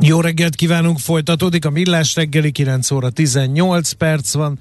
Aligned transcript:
Jó 0.00 0.20
reggelt 0.20 0.54
kívánunk, 0.54 0.98
folytatódik 0.98 1.64
a 1.64 1.70
Millás 1.70 2.14
reggeli, 2.14 2.50
9 2.50 2.90
óra 2.90 3.10
18 3.10 3.92
perc 3.92 4.32
van. 4.34 4.58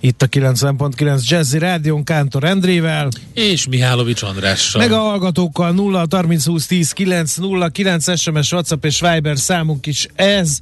Itt 0.00 0.22
a 0.22 0.26
90.9 0.26 1.28
Jazzy 1.28 1.58
Rádion 1.58 2.04
Kántor 2.04 2.44
Endrével. 2.44 3.08
És 3.34 3.66
Mihálovics 3.66 4.22
Andrással. 4.22 4.80
Meg 4.80 4.92
a 4.92 4.98
hallgatókkal 4.98 5.72
0 5.72 6.06
30 6.10 6.46
20 6.46 6.66
10 6.66 6.92
9 6.92 7.36
0 7.36 7.68
9 7.68 8.18
SMS, 8.18 8.52
WhatsApp 8.52 8.84
és 8.84 9.00
Viber 9.00 9.38
számunk 9.38 9.86
is 9.86 10.08
ez. 10.14 10.58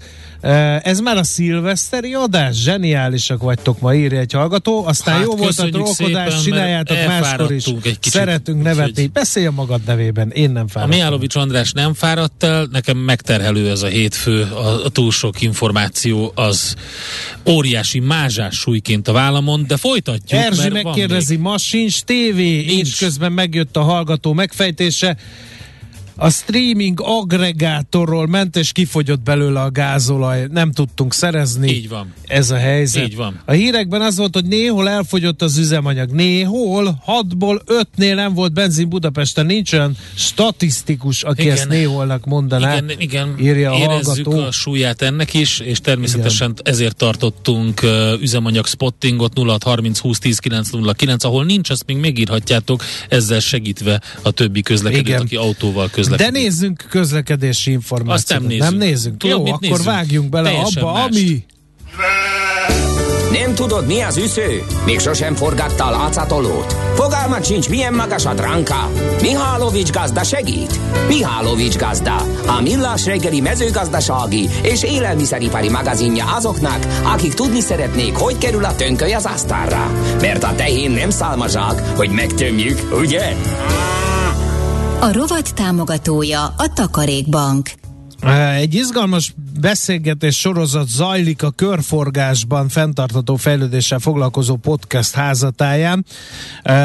Ez 0.82 1.00
már 1.00 1.16
a 1.16 1.24
szilveszteri 1.24 2.14
adás? 2.14 2.56
Zseniálisak 2.62 3.42
vagytok 3.42 3.80
ma, 3.80 3.94
írja 3.94 4.18
egy 4.18 4.32
hallgató. 4.32 4.86
Aztán 4.86 5.14
hát, 5.14 5.24
jó 5.24 5.36
volt 5.36 5.58
a 5.58 5.68
trollkodás, 5.68 6.42
csináljátok 6.42 6.96
máskor 7.06 7.52
is. 7.52 7.64
Egy 7.64 7.82
kicsit, 7.82 8.12
Szeretünk 8.12 8.62
nevetni. 8.62 9.06
Beszélj 9.06 9.46
a 9.46 9.50
magad 9.50 9.80
nevében, 9.86 10.30
én 10.30 10.50
nem 10.50 10.68
fáradtam. 10.68 10.98
A 10.98 11.00
Mihálovics 11.00 11.36
András 11.36 11.72
nem 11.72 11.94
fáradt 11.94 12.42
el, 12.42 12.68
nekem 12.70 12.96
megterhelő 12.96 13.70
ez 13.70 13.82
a 13.82 13.86
hét 13.86 14.09
hétfő, 14.10 14.42
a, 14.42 14.84
a 14.84 14.88
túl 14.88 15.10
sok 15.10 15.40
információ 15.40 16.32
az 16.34 16.74
óriási 17.48 17.98
mázsás 17.98 18.56
súlyként 18.56 19.08
a 19.08 19.12
vállamon, 19.12 19.64
de 19.66 19.76
folytatjuk. 19.76 20.40
Erzsi 20.40 20.68
megkérdezi, 20.68 21.36
ma 21.36 21.58
sincs 21.58 22.00
tévé, 22.02 22.64
és 22.64 22.96
közben 22.96 23.32
megjött 23.32 23.76
a 23.76 23.82
hallgató 23.82 24.32
megfejtése 24.32 25.16
a 26.22 26.30
streaming 26.30 27.00
agregátorról 27.02 28.26
ment, 28.26 28.56
és 28.56 28.72
kifogyott 28.72 29.20
belőle 29.20 29.60
a 29.60 29.70
gázolaj, 29.70 30.46
nem 30.50 30.72
tudtunk 30.72 31.14
szerezni. 31.14 31.70
Így 31.70 31.88
van. 31.88 32.12
Ez 32.26 32.50
a 32.50 32.56
helyzet. 32.56 33.04
Így 33.04 33.16
van. 33.16 33.40
A 33.44 33.52
hírekben 33.52 34.00
az 34.00 34.16
volt, 34.16 34.34
hogy 34.34 34.44
néhol 34.44 34.88
elfogyott 34.88 35.42
az 35.42 35.58
üzemanyag. 35.58 36.10
Néhol, 36.10 36.98
hatból 37.02 37.62
ötnél 37.66 38.14
nem 38.14 38.34
volt 38.34 38.52
benzin 38.52 38.88
Budapesten. 38.88 39.46
Nincs 39.46 39.72
olyan 39.72 39.96
statisztikus, 40.14 41.22
aki 41.22 41.42
igen. 41.42 41.54
ezt 41.54 41.68
néholnak 41.68 42.24
mondaná. 42.24 42.76
Igen, 42.76 42.90
igen. 42.98 43.34
Írja 43.40 43.72
a 43.72 43.76
Érezzük 43.76 44.24
hallgató. 44.24 44.46
a 44.46 44.50
súlyát 44.50 45.02
ennek 45.02 45.34
is, 45.34 45.58
és 45.58 45.80
természetesen 45.80 46.50
igen. 46.50 46.72
ezért 46.72 46.96
tartottunk 46.96 47.80
uh, 47.82 48.12
üzemanyag 48.20 48.66
spottingot 48.66 49.32
0630 49.38 49.98
20 49.98 50.18
10 50.18 50.38
909, 50.38 51.24
ahol 51.24 51.44
nincs, 51.44 51.70
azt 51.70 51.84
még 51.86 51.96
megírhatjátok, 51.96 52.84
ezzel 53.08 53.40
segítve 53.40 54.00
a 54.22 54.30
többi 54.30 54.62
közlekedőt, 54.62 55.20
aki 55.20 55.36
autóval 55.36 55.88
közlekedik 55.90 56.08
közlekedés. 56.10 56.40
De 56.40 56.48
nézzünk 56.48 56.84
közlekedési 56.90 57.70
információt. 57.70 58.18
Azt 58.18 58.28
nem 58.28 58.42
nézzünk. 58.42 58.70
Nem 58.70 58.78
nézzünk? 58.88 59.24
Jó, 59.24 59.46
akkor 59.46 59.58
nézzünk? 59.60 59.82
vágjunk 59.82 60.28
bele 60.28 60.50
Teljesen 60.50 60.82
abba, 60.82 60.92
más. 60.92 61.06
ami... 61.06 61.44
Nem 63.32 63.54
tudod, 63.54 63.86
mi 63.86 64.00
az 64.00 64.16
üsző? 64.16 64.62
Még 64.84 64.98
sosem 64.98 65.34
forgatta 65.34 65.84
a 65.84 65.90
látszatolót? 65.90 66.76
Fogalmat 66.94 67.44
sincs, 67.46 67.68
milyen 67.68 67.94
magas 67.94 68.24
a 68.24 68.34
dránka? 68.34 68.90
Mihálovics 69.20 69.90
gazda 69.90 70.22
segít? 70.22 70.80
Mihálovics 71.08 71.76
gazda, 71.76 72.16
a 72.46 72.60
millás 72.62 73.04
reggeli 73.06 73.40
mezőgazdasági 73.40 74.48
és 74.62 74.82
élelmiszeripari 74.82 75.68
magazinja 75.68 76.24
azoknak, 76.24 76.86
akik 77.02 77.34
tudni 77.34 77.60
szeretnék, 77.60 78.14
hogy 78.14 78.38
kerül 78.38 78.64
a 78.64 78.74
tönköly 78.74 79.12
az 79.12 79.24
asztalra. 79.24 79.90
Mert 80.20 80.42
a 80.44 80.54
tehén 80.54 80.90
nem 80.90 81.10
szálmazsák, 81.10 81.80
hogy 81.96 82.10
megtömjük, 82.10 82.78
ugye? 83.00 83.34
A 85.00 85.12
rovat 85.12 85.54
támogatója 85.54 86.54
a 86.56 86.72
Takarékbank. 86.74 87.70
Egy 88.56 88.74
izgalmas 88.74 89.34
beszélgetés 89.60 90.38
sorozat 90.38 90.88
zajlik 90.88 91.42
a 91.42 91.50
körforgásban 91.50 92.68
fenntartató 92.68 93.36
fejlődéssel 93.36 93.98
foglalkozó 93.98 94.56
podcast 94.56 95.14
házatáján. 95.14 96.04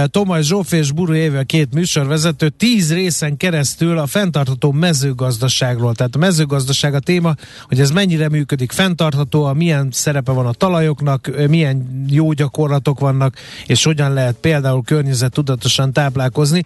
Tomaj 0.06 0.42
Zsóf 0.42 0.72
és 0.72 0.92
Buru 0.92 1.14
Éve 1.14 1.44
két 1.44 1.74
műsorvezető 1.74 2.50
tíz 2.50 2.94
részen 2.94 3.38
keresztül 3.38 3.98
a 3.98 4.08
fenntartató 4.08 4.72
mezőgazdaságról. 4.72 5.96
Tehát 5.96 6.16
a 6.16 6.20
mezőgazdaság 6.20 6.94
a 6.94 7.00
téma, 7.00 7.36
hogy 7.68 7.80
ez 7.80 7.92
mennyire 7.92 8.30
működik 8.30 8.72
fenntarthatóan, 8.72 9.56
milyen 9.56 9.90
szerepe 9.92 10.32
van 10.32 10.46
a 10.46 10.53
talajoknak, 10.53 11.32
milyen 11.47 12.06
jó 12.09 12.32
gyakorlatok 12.32 13.00
vannak, 13.00 13.36
és 13.66 13.84
hogyan 13.84 14.14
lehet 14.14 14.36
például 14.36 14.84
környezet 14.84 15.32
tudatosan 15.32 15.94
táplálkozni. 15.94 16.64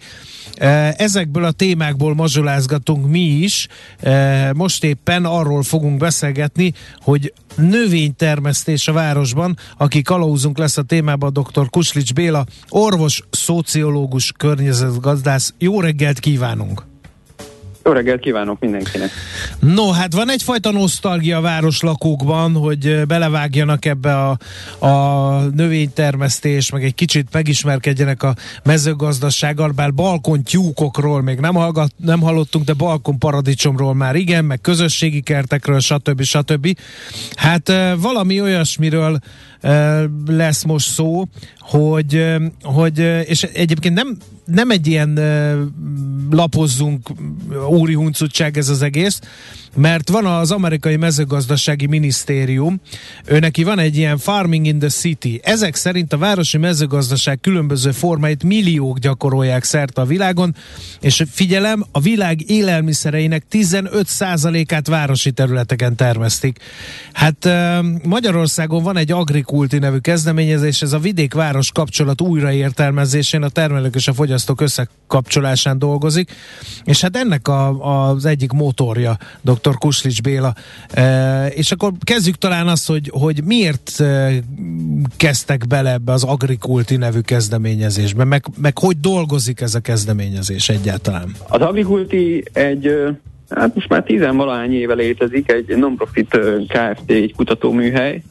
Ezekből 0.96 1.44
a 1.44 1.50
témákból 1.50 2.14
mazsolázgatunk 2.14 3.06
mi 3.06 3.20
is. 3.20 3.66
Most 4.54 4.84
éppen 4.84 5.24
arról 5.24 5.62
fogunk 5.62 5.89
beszélgetni, 5.98 6.72
hogy 6.98 7.32
növénytermesztés 7.56 8.88
a 8.88 8.92
városban, 8.92 9.56
aki 9.78 10.02
kalauzunk 10.02 10.58
lesz 10.58 10.76
a 10.76 10.82
témában, 10.82 11.32
dr. 11.32 11.70
Kuslics 11.70 12.14
Béla, 12.14 12.44
orvos, 12.68 13.22
szociológus, 13.30 14.32
környezetgazdász. 14.36 15.54
Jó 15.58 15.80
reggelt 15.80 16.18
kívánunk! 16.18 16.89
Jó 17.84 17.92
reggelt 17.92 18.20
kívánok 18.20 18.60
mindenkinek! 18.60 19.10
No, 19.58 19.90
hát 19.90 20.12
van 20.12 20.30
egyfajta 20.30 20.70
nosztalgia 20.70 21.36
a 21.36 21.40
városlakókban, 21.40 22.54
hogy 22.54 23.06
belevágjanak 23.06 23.84
ebbe 23.84 24.14
a, 24.14 24.38
a 24.86 25.40
növénytermesztés, 25.40 26.70
meg 26.70 26.84
egy 26.84 26.94
kicsit 26.94 27.28
megismerkedjenek 27.32 28.22
a 28.22 28.34
mezőgazdasággal, 28.64 29.70
bár 29.70 29.94
balkontyúkokról 29.94 31.22
még 31.22 31.38
nem, 31.38 31.54
hallgat, 31.54 31.92
nem 31.96 32.20
hallottunk, 32.20 32.64
de 32.64 32.72
balkon 32.72 33.18
paradicsomról 33.18 33.94
már 33.94 34.16
igen, 34.16 34.44
meg 34.44 34.60
közösségi 34.60 35.20
kertekről, 35.20 35.80
stb. 35.80 36.22
stb. 36.22 36.78
Hát 37.34 37.72
valami 37.96 38.40
olyasmiről 38.40 39.18
lesz 40.26 40.64
most 40.64 40.88
szó, 40.88 41.24
hogy, 41.58 42.26
hogy 42.62 42.98
és 43.24 43.42
egyébként 43.42 43.94
nem, 43.94 44.16
nem 44.50 44.70
egy 44.70 44.86
ilyen 44.86 45.18
lapozzunk 46.30 47.08
úri 47.68 47.94
huncutság 47.94 48.58
ez 48.58 48.68
az 48.68 48.82
egész, 48.82 49.20
mert 49.74 50.08
van 50.08 50.26
az 50.26 50.50
amerikai 50.50 50.96
mezőgazdasági 50.96 51.86
minisztérium, 51.86 52.80
ő 53.24 53.38
neki 53.38 53.64
van 53.64 53.78
egy 53.78 53.96
ilyen 53.96 54.18
Farming 54.18 54.66
in 54.66 54.78
the 54.78 54.88
City. 54.88 55.40
Ezek 55.42 55.74
szerint 55.74 56.12
a 56.12 56.18
városi 56.18 56.58
mezőgazdaság 56.58 57.40
különböző 57.40 57.90
formáit 57.90 58.42
milliók 58.42 58.98
gyakorolják 58.98 59.64
szerte 59.64 60.00
a 60.00 60.04
világon, 60.04 60.54
és 61.00 61.24
figyelem, 61.30 61.84
a 61.92 62.00
világ 62.00 62.50
élelmiszereinek 62.50 63.44
15%-át 63.50 64.86
városi 64.86 65.30
területeken 65.30 65.96
termesztik. 65.96 66.58
Hát 67.12 67.48
Magyarországon 68.02 68.82
van 68.82 68.96
egy 68.96 69.12
Agrikulti 69.12 69.78
nevű 69.78 69.98
kezdeményezés, 69.98 70.82
ez 70.82 70.92
a 70.92 70.98
vidék-város 70.98 71.72
kapcsolat 71.72 72.20
újraértelmezésén, 72.20 73.42
a 73.42 73.48
termelők 73.48 73.94
és 73.94 74.08
a 74.08 74.12
fogyasztók 74.12 74.39
összekapcsolásán 74.60 75.78
dolgozik, 75.78 76.30
és 76.84 77.00
hát 77.00 77.16
ennek 77.16 77.48
a, 77.48 78.08
az 78.08 78.24
egyik 78.24 78.52
motorja, 78.52 79.16
dr. 79.40 79.74
Kuslics 79.78 80.22
Béla. 80.22 80.54
E, 80.90 81.46
és 81.46 81.72
akkor 81.72 81.92
kezdjük 82.00 82.36
talán 82.36 82.68
azt, 82.68 82.86
hogy, 82.86 83.10
hogy 83.12 83.44
miért 83.44 84.00
e, 84.00 84.32
kezdtek 85.16 85.66
bele 85.66 85.92
ebbe 85.92 86.12
az 86.12 86.24
Agrikulti 86.24 86.96
nevű 86.96 87.20
kezdeményezésbe, 87.20 88.24
meg, 88.24 88.44
meg 88.60 88.78
hogy 88.78 89.00
dolgozik 89.00 89.60
ez 89.60 89.74
a 89.74 89.80
kezdeményezés 89.80 90.68
egyáltalán? 90.68 91.34
Az 91.48 91.60
Agrikulti 91.60 92.44
egy 92.52 92.88
Hát 93.50 93.74
most 93.74 93.88
már 93.88 94.02
tizenvalahány 94.02 94.72
éve 94.72 94.94
létezik 94.94 95.52
egy 95.52 95.76
non-profit 95.76 96.38
KFT, 96.68 97.10
egy 97.10 97.34
kutatóműhely, 97.36 98.22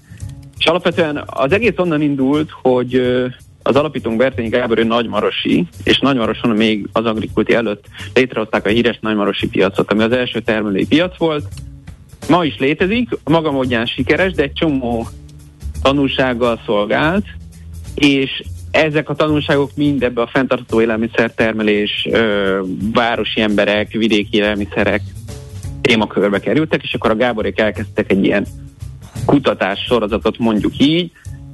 és 0.58 0.66
alapvetően 0.66 1.24
az 1.26 1.52
egész 1.52 1.74
onnan 1.78 2.02
indult, 2.02 2.50
hogy 2.62 3.02
az 3.70 3.76
alapítónk 3.76 4.18
Bertényi 4.18 4.50
Gábor 4.50 4.78
ő 4.78 4.84
nagymarosi, 4.84 5.68
és 5.84 6.00
Nagymaroson 6.00 6.56
még 6.56 6.88
az 6.92 7.06
agrikulti 7.06 7.54
előtt 7.54 7.86
létrehozták 8.14 8.66
a 8.66 8.70
híres 8.70 8.98
nagymarosi 9.02 9.48
piacot, 9.48 9.92
ami 9.92 10.04
az 10.04 10.12
első 10.12 10.40
termelői 10.40 10.88
piac 10.88 11.18
volt. 11.18 11.48
Ma 12.30 12.46
is 12.46 12.58
létezik, 12.58 13.10
maga 13.24 13.52
módján 13.52 13.86
sikeres, 13.86 14.34
de 14.34 14.44
egy 14.44 14.54
csomó 14.54 15.08
tanulsággal 15.82 16.62
szolgált, 16.66 17.26
és 17.96 18.44
ezek 18.72 19.10
a 19.10 19.16
tanulságok 19.16 19.72
mind 19.76 20.04
ebbe 20.04 20.22
a 20.22 20.28
fenntartható 20.28 20.82
élelmiszertermelés, 20.82 22.08
ö, 22.12 22.60
városi 22.94 23.42
emberek, 23.42 23.92
vidéki 23.92 24.38
élelmiszerek 24.38 25.02
témakörbe 25.82 26.40
kerültek, 26.40 26.84
és 26.84 26.94
akkor 26.94 27.12
a 27.12 27.16
Gáborék 27.16 27.60
elkezdtek 27.60 28.12
egy 28.12 28.26
ilyen 28.26 28.46
kutatás 29.26 29.80
sorozatot 29.88 30.38
mondjuk 30.38 30.74
így, 30.78 31.12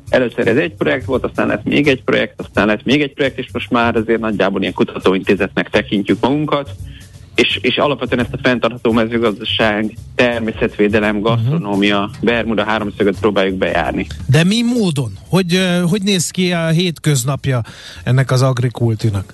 Először 0.09 0.47
ez 0.47 0.57
egy 0.57 0.73
projekt 0.73 1.05
volt, 1.05 1.23
aztán 1.23 1.47
lett 1.47 1.63
még 1.63 1.87
egy 1.87 2.03
projekt, 2.03 2.41
aztán 2.41 2.67
lett 2.67 2.83
még 2.83 3.01
egy 3.01 3.13
projekt, 3.13 3.37
és 3.37 3.47
most 3.53 3.71
már 3.71 3.95
azért 3.95 4.19
nagyjából 4.19 4.61
ilyen 4.61 4.73
kutatóintézetnek 4.73 5.69
tekintjük 5.69 6.19
magunkat, 6.21 6.69
és, 7.35 7.59
és 7.61 7.77
alapvetően 7.77 8.25
ezt 8.25 8.33
a 8.33 8.39
fenntartható 8.43 8.91
mezőgazdaság, 8.91 9.93
természetvédelem, 10.15 11.19
gasztronómia, 11.19 12.09
Bermuda 12.21 12.63
háromszögöt 12.63 13.19
próbáljuk 13.19 13.55
bejárni. 13.55 14.07
De 14.27 14.43
mi 14.43 14.61
módon? 14.61 15.11
Hogy, 15.29 15.59
hogy 15.89 16.01
néz 16.01 16.31
ki 16.31 16.51
a 16.51 16.67
hétköznapja 16.67 17.61
ennek 18.03 18.31
az 18.31 18.41
agrikultinak? 18.41 19.33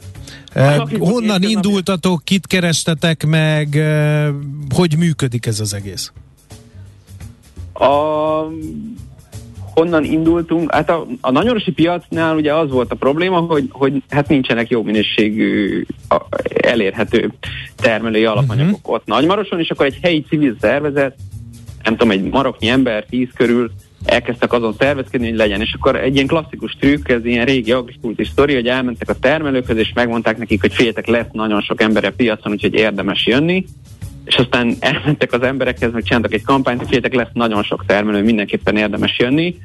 Honnan 1.00 1.44
indultatok, 1.44 2.24
kit 2.24 2.48
kerestetek 2.48 3.26
meg, 3.26 3.82
hogy 4.76 4.98
működik 4.98 5.46
ez 5.46 5.60
az 5.60 5.74
egész? 5.74 6.12
A 7.74 8.42
honnan 9.82 10.04
indultunk? 10.04 10.74
Hát 10.74 10.90
a, 10.90 11.06
a 11.22 11.32
nagyorosi 11.32 11.72
piacnál 11.72 12.36
ugye 12.36 12.54
az 12.54 12.70
volt 12.70 12.92
a 12.92 12.96
probléma, 12.96 13.40
hogy, 13.40 13.68
hogy 13.72 14.04
hát 14.10 14.28
nincsenek 14.28 14.70
jó 14.70 14.84
minőségű, 14.84 15.86
elérhető 16.62 17.32
termelői 17.76 18.26
alapanyagok 18.26 18.78
uh-huh. 18.78 18.94
ott 18.94 19.06
Nagymaroson, 19.06 19.60
és 19.60 19.70
akkor 19.70 19.86
egy 19.86 20.00
helyi 20.02 20.26
civil 20.30 20.56
szervezet, 20.60 21.16
nem 21.84 21.96
tudom, 21.96 22.12
egy 22.12 22.24
maroknyi 22.24 22.68
ember, 22.68 23.06
tíz 23.10 23.30
körül 23.36 23.72
elkezdtek 24.06 24.54
azon 24.54 24.76
szervezkedni, 24.80 25.28
hogy 25.28 25.38
legyen. 25.38 25.62
És 25.62 25.74
akkor 25.74 25.96
egy 25.96 26.16
ilyen 26.16 26.28
klasszikus 26.28 26.76
trükk, 26.80 27.10
ez 27.10 27.26
ilyen 27.26 27.46
régi 27.46 27.72
agrikultis 27.72 28.28
sztori, 28.28 28.54
hogy 28.54 28.68
elmentek 28.68 29.10
a 29.10 29.20
termelőkhöz, 29.20 29.78
és 29.78 29.92
megmondták 29.94 30.38
nekik, 30.38 30.62
hogy 30.62 30.74
féljetek, 30.74 31.08
lesz 31.08 31.32
nagyon 31.32 31.62
sok 31.62 31.82
ember 31.82 32.06
a 32.06 32.12
piacon, 32.12 32.52
úgyhogy 32.52 32.74
érdemes 32.74 33.26
jönni 33.26 33.66
és 34.26 34.36
aztán 34.36 34.76
elmentek 34.80 35.34
az 35.34 35.42
emberekhez, 35.42 35.92
meg 35.92 36.04
csináltak 36.04 36.34
egy 36.34 36.44
kampányt, 36.44 36.80
hogy 36.80 36.90
féltek, 36.90 37.14
lesz 37.14 37.32
nagyon 37.34 37.64
sok 37.64 37.86
termelő, 37.86 38.24
mindenképpen 38.24 38.78
érdemes 38.78 39.20
jönni, 39.20 39.56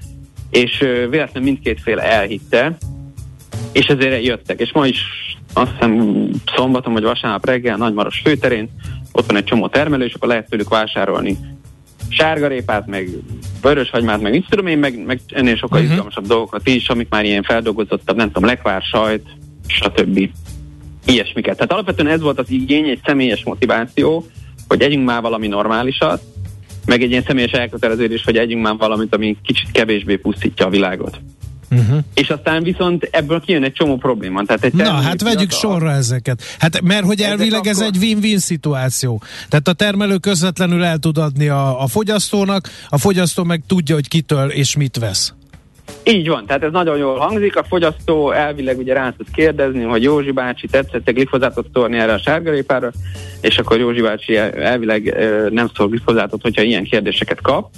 és 0.51 0.79
véletlenül 1.11 1.43
mindkét 1.43 1.81
fél 1.81 1.99
elhitte, 1.99 2.77
és 3.73 3.87
ezért 3.87 4.25
jöttek. 4.25 4.61
És 4.61 4.73
ma 4.73 4.87
is 4.87 5.01
azt 5.53 5.71
hiszem 5.71 6.31
szombaton 6.57 6.93
vagy 6.93 7.03
vasárnap 7.03 7.47
reggel 7.47 7.77
Nagymaros 7.77 8.21
főterén, 8.25 8.69
ott 9.13 9.27
van 9.27 9.37
egy 9.37 9.45
csomó 9.45 9.69
termelő, 9.69 10.05
és 10.05 10.15
akkor 10.15 10.29
lehet 10.29 10.49
tőlük 10.49 10.69
vásárolni 10.69 11.37
sárgarépát, 12.09 12.87
meg 12.87 13.09
vöröshagymát, 13.63 14.21
meg 14.21 14.33
mit 14.33 14.47
tudom 14.49 14.67
én, 14.67 14.79
meg, 14.79 15.05
meg 15.05 15.21
ennél 15.27 15.57
sokkal 15.57 15.79
uh-huh. 15.79 15.93
izgalmasabb 15.93 16.27
dolgokat 16.27 16.69
is, 16.69 16.89
amik 16.89 17.09
már 17.09 17.25
ilyen 17.25 17.43
feldolgozottabb, 17.43 18.17
nem 18.17 18.27
tudom, 18.27 18.49
lekvár, 18.49 18.83
sajt, 18.83 19.27
stb. 19.67 20.31
Ilyesmiket. 21.05 21.57
Tehát 21.57 21.73
alapvetően 21.73 22.09
ez 22.09 22.21
volt 22.21 22.39
az 22.39 22.51
igény, 22.51 22.89
egy 22.89 23.01
személyes 23.05 23.45
motiváció, 23.45 24.27
hogy 24.69 24.83
együnk 24.83 25.07
már 25.07 25.21
valami 25.21 25.47
normálisat, 25.47 26.23
meg 26.87 27.03
egy 27.03 27.11
ilyen 27.11 27.25
személyes 27.27 27.53
elköteleződés, 27.53 28.23
hogy 28.25 28.37
együnk 28.37 28.63
már 28.63 28.77
valamit, 28.77 29.15
ami 29.15 29.37
kicsit 29.45 29.71
kevésbé 29.71 30.17
pusztítja 30.17 30.67
a 30.67 30.71
világot. 30.71 31.21
Uh-huh. 31.71 31.99
És 32.15 32.31
aztán 32.31 32.63
viszont 32.63 33.09
ebből 33.11 33.41
kijön 33.41 33.65
egy 33.65 33.73
csomó 33.73 33.97
probléma. 33.97 34.45
Tehát 34.45 34.65
egy 34.65 34.73
Na, 34.75 34.91
hát 34.91 35.23
vegyük 35.23 35.51
a... 35.51 35.55
sorra 35.55 35.91
ezeket. 35.91 36.43
Hát 36.59 36.81
mert 36.81 37.05
hogy 37.05 37.21
elvileg 37.21 37.67
ez 37.67 37.81
egy 37.81 37.97
win-win 37.97 38.39
szituáció. 38.39 39.23
Tehát 39.49 39.69
a 39.69 39.73
termelő 39.73 40.17
közvetlenül 40.17 40.85
el 40.85 40.99
tud 40.99 41.19
adni 41.19 41.49
a, 41.49 41.83
a 41.83 41.87
fogyasztónak, 41.87 42.71
a 42.89 42.99
fogyasztó 42.99 43.45
meg 43.45 43.63
tudja, 43.67 43.95
hogy 43.95 44.09
kitől 44.09 44.51
és 44.51 44.77
mit 44.77 44.97
vesz. 44.97 45.35
Így 46.05 46.29
van, 46.29 46.47
tehát 46.47 46.63
ez 46.63 46.73
nagyon 46.73 46.97
jól 46.97 47.19
hangzik. 47.19 47.57
A 47.57 47.65
fogyasztó 47.65 48.31
elvileg 48.31 48.79
ugye 48.79 48.95
rá 48.95 49.11
tud 49.17 49.27
kérdezni, 49.33 49.83
hogy 49.83 50.03
Józsi 50.03 50.31
bácsi 50.31 50.67
tetszett 50.67 51.11
glifozátot 51.11 51.67
szórni 51.73 51.99
erre 51.99 52.13
a 52.13 52.19
sárgarépára, 52.19 52.91
és 53.41 53.59
akkor 53.59 53.79
Józsi 53.79 54.01
bácsi 54.01 54.37
elvileg 54.37 55.17
nem 55.51 55.71
szól 55.75 55.89
glifozátot, 55.89 56.43
hogyha 56.43 56.63
ilyen 56.63 56.85
kérdéseket 56.85 57.41
kap. 57.41 57.71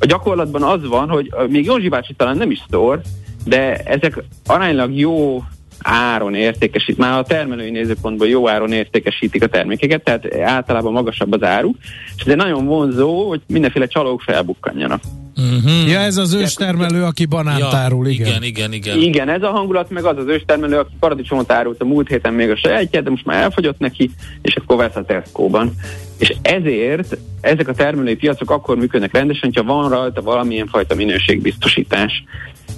A 0.00 0.06
gyakorlatban 0.06 0.62
az 0.62 0.88
van, 0.88 1.08
hogy 1.08 1.30
még 1.48 1.64
Józsi 1.64 1.88
bácsi 1.88 2.14
talán 2.14 2.36
nem 2.36 2.50
is 2.50 2.62
szól, 2.70 3.00
de 3.44 3.76
ezek 3.76 4.22
aránylag 4.46 4.98
jó 4.98 5.42
áron 5.82 6.34
értékesít, 6.34 6.98
már 6.98 7.18
a 7.18 7.22
termelői 7.22 7.70
nézőpontból 7.70 8.28
jó 8.28 8.48
áron 8.48 8.72
értékesítik 8.72 9.42
a 9.42 9.46
termékeket, 9.46 10.04
tehát 10.04 10.34
általában 10.34 10.92
magasabb 10.92 11.32
az 11.32 11.42
áru, 11.42 11.72
és 12.16 12.24
ez 12.24 12.36
nagyon 12.36 12.66
vonzó, 12.66 13.28
hogy 13.28 13.40
mindenféle 13.46 13.86
csalók 13.86 14.20
felbukkanjanak. 14.20 15.00
Uh-huh. 15.36 15.90
Ja, 15.90 15.98
ez 15.98 16.16
az 16.16 16.34
őstermelő, 16.34 17.02
aki 17.02 17.26
banánt 17.26 17.58
ja, 17.58 17.66
árul, 17.66 18.06
igen. 18.06 18.26
Igen, 18.26 18.42
igen, 18.42 18.72
igen. 18.72 18.98
Igen, 18.98 19.28
ez 19.28 19.42
a 19.42 19.50
hangulat, 19.50 19.90
meg 19.90 20.04
az 20.04 20.16
az 20.16 20.26
őstermelő, 20.26 20.78
aki 20.78 20.92
paradicsomot 21.00 21.52
árult 21.52 21.80
a 21.80 21.84
múlt 21.84 22.08
héten 22.08 22.34
még 22.34 22.50
a 22.50 22.56
sajátját, 22.56 23.02
de 23.02 23.10
most 23.10 23.24
már 23.24 23.42
elfogyott 23.42 23.78
neki, 23.78 24.10
és 24.42 24.56
akkor 24.56 24.76
vesz 24.76 24.96
a 24.96 25.04
Tesco-ban. 25.04 25.72
És 26.18 26.34
ezért 26.42 27.18
ezek 27.40 27.68
a 27.68 27.74
termelői 27.74 28.16
piacok 28.16 28.50
akkor 28.50 28.76
működnek 28.76 29.12
rendesen, 29.12 29.52
ha 29.54 29.62
van 29.62 29.88
rajta 29.90 30.22
valamilyen 30.22 30.66
fajta 30.66 30.94
minőségbiztosítás. 30.94 32.24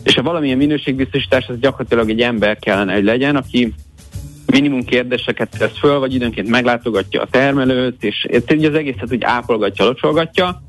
És 0.02 0.14
ha 0.14 0.22
valamilyen 0.22 0.56
minőségbiztosítás, 0.56 1.46
az 1.48 1.58
gyakorlatilag 1.60 2.10
egy 2.10 2.20
ember 2.20 2.58
kellene, 2.58 2.94
hogy 2.94 3.04
legyen, 3.04 3.36
aki 3.36 3.74
minimum 4.46 4.84
kérdéseket 4.84 5.56
tesz 5.58 5.78
föl, 5.78 5.98
vagy 5.98 6.14
időnként 6.14 6.48
meglátogatja 6.48 7.22
a 7.22 7.28
termelőt, 7.30 8.04
és 8.04 8.26
így 8.52 8.64
az 8.64 8.74
egészet 8.74 9.12
úgy 9.12 9.22
ápolgatja, 9.24 9.84
locsolgatja, 9.84 10.62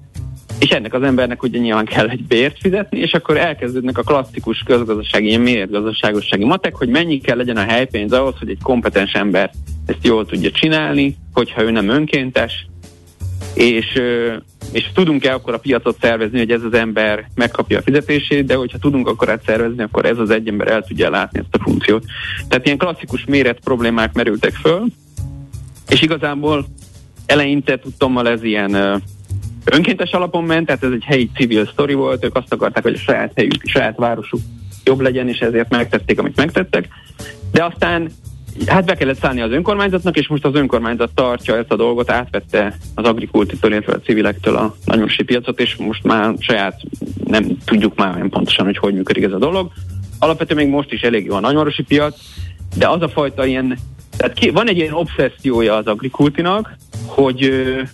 és 0.59 0.69
ennek 0.69 0.93
az 0.93 1.03
embernek 1.03 1.43
ugye 1.43 1.59
nyilván 1.59 1.85
kell 1.85 2.09
egy 2.09 2.23
bért 2.23 2.59
fizetni, 2.59 2.99
és 2.99 3.13
akkor 3.13 3.37
elkezdődnek 3.37 3.97
a 3.97 4.03
klasszikus 4.03 4.63
közgazdasági, 4.65 5.27
ilyen 5.27 5.41
méretgazdaságossági 5.41 6.45
matek, 6.45 6.75
hogy 6.75 6.87
mennyi 6.87 7.19
kell 7.19 7.37
legyen 7.37 7.57
a 7.57 7.63
helypénz 7.63 8.13
ahhoz, 8.13 8.35
hogy 8.39 8.49
egy 8.49 8.61
kompetens 8.63 9.13
ember 9.13 9.51
ezt 9.85 10.05
jól 10.05 10.25
tudja 10.25 10.51
csinálni, 10.51 11.17
hogyha 11.33 11.61
ő 11.61 11.71
nem 11.71 11.89
önkéntes, 11.89 12.67
és, 13.53 14.01
és 14.71 14.89
tudunk-e 14.93 15.33
akkor 15.33 15.53
a 15.53 15.59
piacot 15.59 15.97
szervezni, 16.01 16.37
hogy 16.37 16.51
ez 16.51 16.63
az 16.63 16.73
ember 16.73 17.27
megkapja 17.35 17.79
a 17.79 17.81
fizetését, 17.81 18.45
de 18.45 18.55
hogyha 18.55 18.77
tudunk 18.77 19.07
akkor 19.07 19.29
ezt 19.29 19.45
szervezni, 19.45 19.83
akkor 19.83 20.05
ez 20.05 20.17
az 20.17 20.29
egy 20.29 20.47
ember 20.47 20.67
el 20.67 20.83
tudja 20.83 21.09
látni 21.09 21.39
ezt 21.39 21.55
a 21.55 21.63
funkciót. 21.63 22.03
Tehát 22.47 22.65
ilyen 22.65 22.77
klasszikus 22.77 23.25
méret 23.25 23.59
problémák 23.63 24.13
merültek 24.13 24.53
föl, 24.53 24.85
és 25.89 26.01
igazából 26.01 26.65
eleinte 27.25 27.79
tudtommal 27.79 28.29
ez 28.29 28.43
ilyen 28.43 29.01
önkéntes 29.65 30.11
alapon 30.11 30.43
ment, 30.43 30.65
tehát 30.65 30.83
ez 30.83 30.91
egy 30.91 31.03
helyi 31.03 31.29
civil 31.35 31.65
sztori 31.65 31.93
volt, 31.93 32.25
ők 32.25 32.35
azt 32.35 32.53
akarták, 32.53 32.83
hogy 32.83 32.93
a 32.93 32.97
saját 32.97 33.31
helyük, 33.35 33.53
a 33.63 33.69
saját 33.69 33.97
városuk 33.97 34.39
jobb 34.83 34.99
legyen, 34.99 35.27
és 35.27 35.39
ezért 35.39 35.69
megtették, 35.69 36.19
amit 36.19 36.35
megtettek. 36.35 36.87
De 37.51 37.63
aztán 37.63 38.09
hát 38.67 38.85
be 38.85 38.95
kellett 38.95 39.19
szállni 39.19 39.41
az 39.41 39.51
önkormányzatnak, 39.51 40.17
és 40.17 40.27
most 40.27 40.45
az 40.45 40.55
önkormányzat 40.55 41.11
tartja 41.15 41.57
ezt 41.57 41.71
a 41.71 41.75
dolgot, 41.75 42.11
átvette 42.11 42.77
az 42.95 43.05
agrikultitől, 43.05 43.71
illetve 43.71 43.93
a 43.93 43.99
civilektől 43.99 44.55
a 44.55 44.75
nagymosi 44.85 45.23
piacot, 45.23 45.59
és 45.59 45.75
most 45.75 46.03
már 46.03 46.33
saját 46.39 46.81
nem 47.25 47.57
tudjuk 47.65 47.95
már 47.95 48.17
nem 48.17 48.29
pontosan, 48.29 48.65
hogy 48.65 48.77
hogy 48.77 48.93
működik 48.93 49.23
ez 49.23 49.31
a 49.31 49.37
dolog. 49.37 49.71
Alapvetően 50.19 50.63
még 50.63 50.73
most 50.73 50.91
is 50.91 51.01
elég 51.01 51.25
jó 51.25 51.35
a 51.35 51.39
nagymarosi 51.39 51.83
piac, 51.83 52.15
de 52.75 52.87
az 52.87 53.01
a 53.01 53.09
fajta 53.09 53.45
ilyen, 53.45 53.77
tehát 54.23 54.37
ki, 54.37 54.49
van 54.49 54.69
egy 54.69 54.77
ilyen 54.77 54.93
obszessziója 54.93 55.75
az 55.75 55.87
agrikultinak, 55.87 56.77
hogy, 57.05 57.51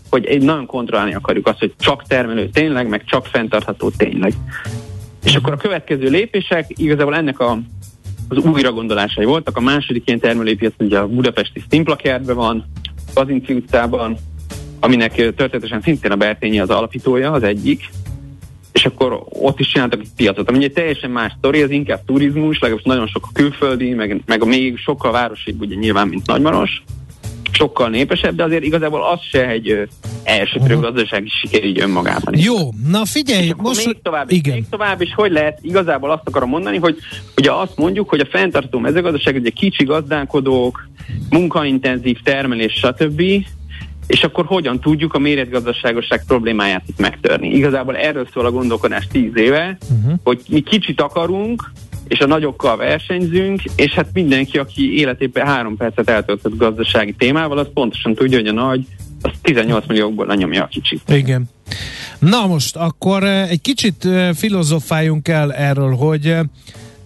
hogy 0.09 0.37
nagyon 0.41 0.65
kontrollálni 0.65 1.13
akarjuk 1.13 1.47
azt, 1.47 1.59
hogy 1.59 1.73
csak 1.79 2.03
termelő 2.07 2.49
tényleg, 2.49 2.87
meg 2.87 3.03
csak 3.05 3.25
fenntartható 3.25 3.89
tényleg. 3.89 4.33
És 5.23 5.35
akkor 5.35 5.53
a 5.53 5.57
következő 5.57 6.09
lépések 6.09 6.65
igazából 6.75 7.15
ennek 7.15 7.39
a, 7.39 7.59
az 8.27 8.37
újra 8.37 8.71
gondolásai 8.71 9.25
voltak. 9.25 9.57
A 9.57 9.61
második 9.61 10.03
ilyen 10.05 10.19
termelőpiac 10.19 10.73
ugye 10.79 10.99
a 10.99 11.07
budapesti 11.07 11.59
Stimplakertben 11.59 12.35
van, 12.35 12.65
Kazinci 13.13 13.53
utcában, 13.53 14.17
aminek 14.79 15.15
történetesen 15.15 15.81
szintén 15.81 16.11
a 16.11 16.15
Bertényi 16.15 16.59
az 16.59 16.69
alapítója, 16.69 17.31
az 17.31 17.43
egyik, 17.43 17.89
és 18.71 18.85
akkor 18.85 19.23
ott 19.29 19.59
is 19.59 19.67
csináltak 19.67 19.99
egy 19.99 20.09
piacot, 20.15 20.49
ami 20.49 20.63
egy 20.63 20.73
teljesen 20.73 21.11
más 21.11 21.33
sztori, 21.37 21.61
ez 21.61 21.69
inkább 21.69 22.05
turizmus, 22.05 22.59
legalábbis 22.59 22.85
nagyon 22.85 23.07
sok 23.07 23.25
a 23.29 23.33
külföldi, 23.33 23.93
meg, 23.93 24.21
meg 24.25 24.41
a 24.41 24.45
még 24.45 24.77
sokkal 24.77 25.11
városibb 25.11 25.61
ugye 25.61 25.75
nyilván, 25.75 26.07
mint 26.07 26.25
Nagymaros, 26.25 26.81
sokkal 27.51 27.89
népesebb, 27.89 28.35
de 28.35 28.43
azért 28.43 28.63
igazából 28.63 29.03
az 29.03 29.19
se 29.31 29.47
egy 29.47 29.87
elsőprő 30.23 30.75
uh-huh. 30.75 30.81
gazdasági 30.81 31.29
siker 31.29 31.63
így 31.63 31.81
önmagában. 31.81 32.33
Jó, 32.37 32.55
na 32.87 33.05
figyelj, 33.05 33.53
most... 33.57 33.85
Még 33.85 34.01
tovább, 34.01 34.31
igen. 34.31 34.53
még 34.53 34.65
tovább, 34.69 35.01
és 35.01 35.13
hogy 35.15 35.31
lehet, 35.31 35.59
igazából 35.61 36.11
azt 36.11 36.23
akarom 36.25 36.49
mondani, 36.49 36.77
hogy 36.77 36.97
ugye 37.37 37.51
azt 37.51 37.77
mondjuk, 37.77 38.09
hogy 38.09 38.19
a 38.19 38.25
fenntartó 38.25 38.79
mezőgazdaság 38.79 39.35
ugye 39.35 39.49
kicsi 39.49 39.83
gazdálkodók, 39.83 40.87
munkaintenzív 41.29 42.17
termelés, 42.23 42.73
stb., 42.73 43.23
és 44.09 44.23
akkor 44.23 44.45
hogyan 44.45 44.79
tudjuk 44.79 45.13
a 45.13 45.19
méretgazdaságosság 45.19 46.23
problémáját 46.27 46.83
itt 46.87 46.99
megtörni. 46.99 47.47
Igazából 47.47 47.95
erről 47.95 48.27
szól 48.33 48.45
a 48.45 48.51
gondolkodás 48.51 49.07
tíz 49.11 49.31
éve, 49.35 49.77
uh-huh. 49.81 50.19
hogy 50.23 50.41
mi 50.47 50.59
kicsit 50.61 51.01
akarunk, 51.01 51.71
és 52.07 52.19
a 52.19 52.27
nagyokkal 52.27 52.77
versenyzünk, 52.77 53.61
és 53.75 53.93
hát 53.93 54.09
mindenki, 54.13 54.57
aki 54.57 54.97
életében 54.97 55.45
három 55.45 55.77
percet 55.77 56.09
eltöltött 56.09 56.57
gazdasági 56.57 57.13
témával, 57.13 57.57
az 57.57 57.67
pontosan 57.73 58.13
tudja, 58.13 58.37
hogy 58.37 58.47
a 58.47 58.51
nagy 58.51 58.85
az 59.21 59.31
18 59.41 59.87
milliókból 59.87 60.25
lenyomja 60.25 60.63
a 60.63 60.67
kicsit. 60.67 61.01
Igen. 61.07 61.49
Na 62.19 62.47
most 62.47 62.75
akkor 62.75 63.23
eh, 63.23 63.49
egy 63.49 63.61
kicsit 63.61 64.05
eh, 64.05 64.33
filozofáljunk 64.33 65.27
el 65.27 65.53
erről, 65.53 65.95
hogy 65.95 66.25
eh, 66.25 66.39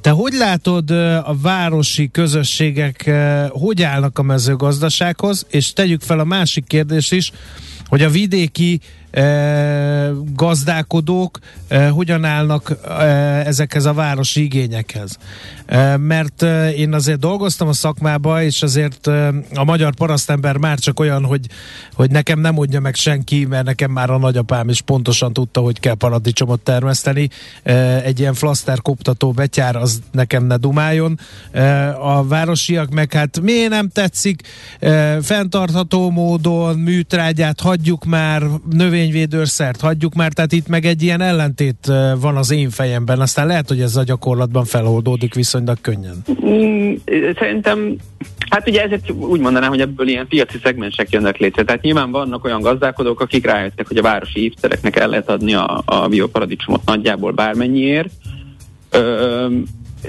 te 0.03 0.09
hogy 0.09 0.33
látod 0.33 0.91
a 1.23 1.35
városi 1.41 2.09
közösségek, 2.11 3.11
hogy 3.49 3.81
állnak 3.81 4.19
a 4.19 4.21
mezőgazdasághoz, 4.21 5.45
és 5.49 5.73
tegyük 5.73 6.01
fel 6.01 6.19
a 6.19 6.23
másik 6.23 6.67
kérdés 6.67 7.11
is, 7.11 7.31
hogy 7.85 8.01
a 8.01 8.09
vidéki 8.09 8.79
gazdálkodók 10.35 11.39
hogyan 11.91 12.25
állnak 12.25 12.77
ezekhez 13.45 13.85
a 13.85 13.93
városi 13.93 14.43
igényekhez. 14.43 15.17
Mert 15.97 16.41
én 16.75 16.93
azért 16.93 17.19
dolgoztam 17.19 17.67
a 17.67 17.73
szakmába, 17.73 18.43
és 18.43 18.61
azért 18.61 19.07
a 19.53 19.63
magyar 19.63 19.95
parasztember 19.95 20.57
már 20.57 20.77
csak 20.79 20.99
olyan, 20.99 21.25
hogy, 21.25 21.47
hogy 21.93 22.11
nekem 22.11 22.39
nem 22.39 22.53
mondja 22.53 22.79
meg 22.79 22.95
senki, 22.95 23.45
mert 23.45 23.65
nekem 23.65 23.91
már 23.91 24.09
a 24.09 24.17
nagyapám 24.17 24.69
is 24.69 24.81
pontosan 24.81 25.33
tudta, 25.33 25.61
hogy 25.61 25.79
kell 25.79 25.93
paradicsomot 25.93 26.59
termeszteni. 26.59 27.29
Egy 28.03 28.19
ilyen 28.19 28.33
flaszter 28.33 28.81
koptató 28.81 29.31
betyár, 29.31 29.75
az 29.75 30.01
nekem 30.11 30.45
ne 30.45 30.55
dumáljon. 30.55 31.19
A 32.01 32.27
városiak 32.27 32.89
meg 32.89 33.13
hát 33.13 33.39
miért 33.41 33.69
nem 33.69 33.89
tetszik, 33.89 34.41
fenntartható 35.21 36.09
módon 36.09 36.79
műtrágyát 36.79 37.59
hagyjuk 37.59 38.05
már, 38.05 38.43
növényvédőszert 39.03 39.81
hagyjuk 39.81 40.13
már, 40.13 40.33
tehát 40.33 40.51
itt 40.51 40.67
meg 40.67 40.85
egy 40.85 41.03
ilyen 41.03 41.21
ellentét 41.21 41.91
van 42.19 42.37
az 42.37 42.51
én 42.51 42.69
fejemben, 42.69 43.19
aztán 43.19 43.47
lehet, 43.47 43.67
hogy 43.67 43.81
ez 43.81 43.95
a 43.95 44.03
gyakorlatban 44.03 44.65
feloldódik 44.65 45.33
viszonylag 45.33 45.77
könnyen. 45.81 46.15
Mm, 46.45 46.93
szerintem, 47.39 47.95
hát 48.49 48.69
ugye 48.69 48.83
ezért 48.83 49.11
úgy 49.11 49.39
mondanám, 49.39 49.69
hogy 49.69 49.81
ebből 49.81 50.07
ilyen 50.07 50.27
piaci 50.27 50.57
szegmensek 50.63 51.09
jönnek 51.09 51.37
létre. 51.37 51.63
Tehát 51.63 51.81
nyilván 51.81 52.11
vannak 52.11 52.45
olyan 52.45 52.61
gazdálkodók, 52.61 53.21
akik 53.21 53.45
rájöttek, 53.45 53.87
hogy 53.87 53.97
a 53.97 54.01
városi 54.01 54.43
íztereknek 54.43 54.95
el 54.95 55.07
lehet 55.07 55.29
adni 55.29 55.53
a, 55.53 55.81
a 55.85 56.07
bioparadicsomot 56.07 56.85
nagyjából 56.85 57.31
bármennyiért. 57.31 58.11
Ö, 58.89 59.47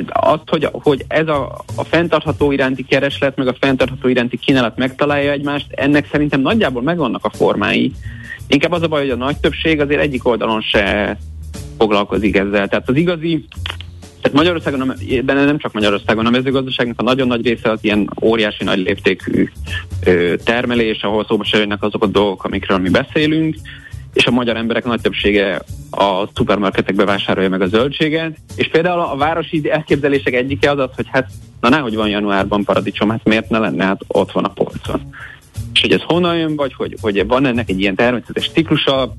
azt, 0.08 0.42
hogy, 0.46 0.68
hogy 0.72 1.04
ez 1.08 1.28
a, 1.28 1.64
a 1.74 1.84
fenntartható 1.84 2.52
iránti 2.52 2.84
kereslet, 2.84 3.36
meg 3.36 3.46
a 3.46 3.56
fenntartható 3.60 4.08
iránti 4.08 4.36
kínálat 4.36 4.76
megtalálja 4.76 5.32
egymást, 5.32 5.66
ennek 5.70 6.08
szerintem 6.10 6.40
nagyjából 6.40 6.82
megvannak 6.82 7.24
a 7.24 7.30
formái. 7.30 7.92
Inkább 8.46 8.72
az 8.72 8.82
a 8.82 8.88
baj, 8.88 9.00
hogy 9.00 9.10
a 9.10 9.16
nagy 9.16 9.36
többség 9.36 9.80
azért 9.80 10.00
egyik 10.00 10.26
oldalon 10.26 10.60
se 10.60 11.16
foglalkozik 11.78 12.36
ezzel. 12.36 12.68
Tehát 12.68 12.88
az 12.88 12.96
igazi, 12.96 13.44
tehát 14.20 14.36
Magyarországon, 14.36 14.94
de 15.24 15.32
nem 15.32 15.58
csak 15.58 15.72
Magyarországon, 15.72 16.26
a 16.26 16.30
mezőgazdaságnak 16.30 17.00
a 17.00 17.02
nagyon 17.02 17.26
nagy 17.26 17.46
része 17.46 17.70
az 17.70 17.78
ilyen 17.80 18.10
óriási 18.22 18.64
nagy 18.64 18.78
léptékű 18.78 19.48
termelés, 20.44 21.02
ahol 21.02 21.24
szóba 21.28 21.44
se 21.44 21.58
jönnek 21.58 21.82
azok 21.82 22.02
a 22.02 22.06
dolgok, 22.06 22.44
amikről 22.44 22.78
mi 22.78 22.88
beszélünk, 22.88 23.56
és 24.14 24.26
a 24.26 24.30
magyar 24.30 24.56
emberek 24.56 24.84
nagy 24.84 25.00
többsége 25.00 25.60
a 25.90 26.28
szupermarketekbe 26.34 27.04
vásárolja 27.04 27.48
meg 27.48 27.60
a 27.60 27.66
zöldséget, 27.66 28.36
és 28.56 28.68
például 28.68 29.00
a 29.00 29.16
városi 29.16 29.70
elképzelések 29.70 30.34
egyike 30.34 30.70
az 30.70 30.78
az, 30.78 30.90
hogy 30.96 31.06
hát 31.10 31.30
na 31.60 31.68
nehogy 31.68 31.94
van 31.94 32.08
januárban 32.08 32.64
paradicsom, 32.64 33.10
hát 33.10 33.24
miért 33.24 33.48
ne 33.48 33.58
lenne, 33.58 33.84
hát 33.84 34.00
ott 34.06 34.32
van 34.32 34.44
a 34.44 34.52
polcon. 34.52 35.14
És 35.74 35.80
hogy 35.80 35.92
ez 35.92 36.02
honnan 36.02 36.36
jön, 36.36 36.56
vagy 36.56 36.74
hogy, 36.74 36.96
hogy 37.00 37.26
van 37.26 37.46
ennek 37.46 37.68
egy 37.68 37.80
ilyen 37.80 37.94
természetes 37.94 38.50
ciklusa, 38.50 39.14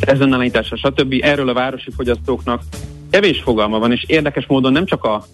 szezonalitása, 0.00 0.76
stb. 0.76 1.14
Erről 1.20 1.48
a 1.48 1.54
városi 1.54 1.90
fogyasztóknak 1.96 2.62
kevés 3.10 3.40
fogalma 3.40 3.78
van, 3.78 3.92
és 3.92 4.04
érdekes 4.06 4.46
módon 4.46 4.72
nem 4.72 4.86
csak 4.86 5.04
a, 5.04 5.24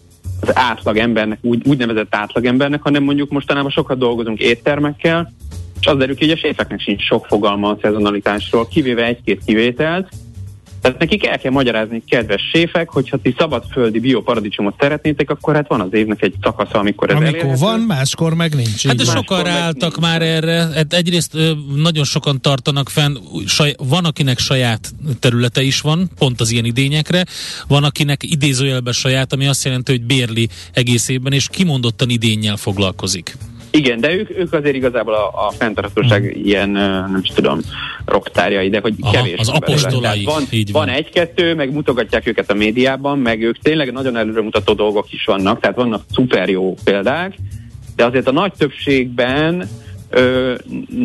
az 0.41 0.57
átlag 0.57 0.97
embernek, 0.97 1.39
úgy, 1.43 1.67
úgynevezett 1.67 2.15
átlag 2.15 2.45
embernek, 2.45 2.83
hanem 2.83 3.03
mondjuk 3.03 3.31
mostanában 3.31 3.71
sokat 3.71 3.99
dolgozunk 3.99 4.41
éttermekkel, 4.41 5.33
és 5.81 5.87
az 5.87 5.97
derül 5.97 6.17
ki, 6.17 6.25
hogy 6.25 6.39
a 6.39 6.47
séfeknek 6.47 6.81
sincs 6.81 7.03
sok 7.03 7.27
fogalma 7.27 7.69
a 7.69 7.79
szezonalitásról, 7.83 8.69
kivéve 8.69 9.05
egy-két 9.05 9.43
kivételt, 9.45 10.09
tehát 10.85 10.99
nekik 10.99 11.27
el 11.27 11.39
kell 11.39 11.53
magyarázni, 11.53 12.03
kedves 12.09 12.43
séfek, 12.53 12.89
hogyha 12.89 13.17
ti 13.17 13.35
szabadföldi 13.39 13.99
bioparadicsomot 13.99 14.75
szeretnétek, 14.79 15.31
akkor 15.31 15.55
hát 15.55 15.69
van 15.69 15.81
az 15.81 15.89
évnek 15.93 16.23
egy 16.23 16.35
szakasza, 16.43 16.79
amikor 16.79 17.11
ez 17.11 17.17
Amikor 17.17 17.35
elérhető. 17.35 17.61
van, 17.61 17.81
máskor 17.81 18.35
meg 18.35 18.55
nincs. 18.55 18.87
Hát 18.87 18.97
de 18.97 19.05
sokan 19.05 19.43
ráálltak 19.43 20.01
már 20.01 20.23
erre. 20.23 20.69
Hát 20.75 20.93
egyrészt 20.93 21.37
nagyon 21.77 22.05
sokan 22.05 22.41
tartanak 22.41 22.89
fenn, 22.89 23.17
saj, 23.47 23.75
van 23.79 24.05
akinek 24.05 24.39
saját 24.39 24.93
területe 25.21 25.63
is 25.63 25.81
van, 25.81 26.11
pont 26.19 26.41
az 26.41 26.51
ilyen 26.51 26.65
idényekre, 26.65 27.25
van 27.69 27.85
akinek 27.85 28.23
idézőjelben 28.23 28.93
saját, 28.93 29.33
ami 29.33 29.47
azt 29.47 29.65
jelenti, 29.65 29.93
hogy 29.93 30.03
bérli 30.03 30.49
egész 30.73 31.09
évben, 31.09 31.33
és 31.33 31.49
kimondottan 31.49 32.11
idénnyel 32.11 32.57
foglalkozik. 32.57 33.37
Igen, 33.77 34.01
de 34.01 34.15
ők, 34.15 34.39
ők 34.39 34.53
azért 34.53 34.75
igazából 34.75 35.15
a, 35.15 35.47
a 35.47 35.51
fenntarthatóság 35.51 36.23
hmm. 36.23 36.45
ilyen, 36.45 36.71
nem 36.71 37.21
is 37.23 37.29
tudom, 37.29 37.61
roktárjai, 38.05 38.69
de 38.69 38.81
hogy 38.81 38.95
Aha, 39.01 39.13
kevés. 39.13 39.39
Az 39.39 39.49
apostolai. 39.49 40.25
Van, 40.25 40.43
így 40.51 40.73
van. 40.73 40.87
van 40.87 40.95
egy-kettő, 40.95 41.55
meg 41.55 41.73
mutogatják 41.73 42.27
őket 42.27 42.51
a 42.51 42.55
médiában, 42.55 43.19
meg 43.19 43.43
ők 43.43 43.59
tényleg 43.59 43.93
nagyon 43.93 44.17
előremutató 44.17 44.73
dolgok 44.73 45.13
is 45.13 45.25
vannak, 45.25 45.61
tehát 45.61 45.77
vannak 45.77 46.03
szuper 46.11 46.49
jó 46.49 46.75
példák, 46.85 47.35
de 47.97 48.05
azért 48.05 48.29
a 48.29 48.33
nagy 48.33 48.53
többségben 48.59 49.69
ö, 50.15 50.55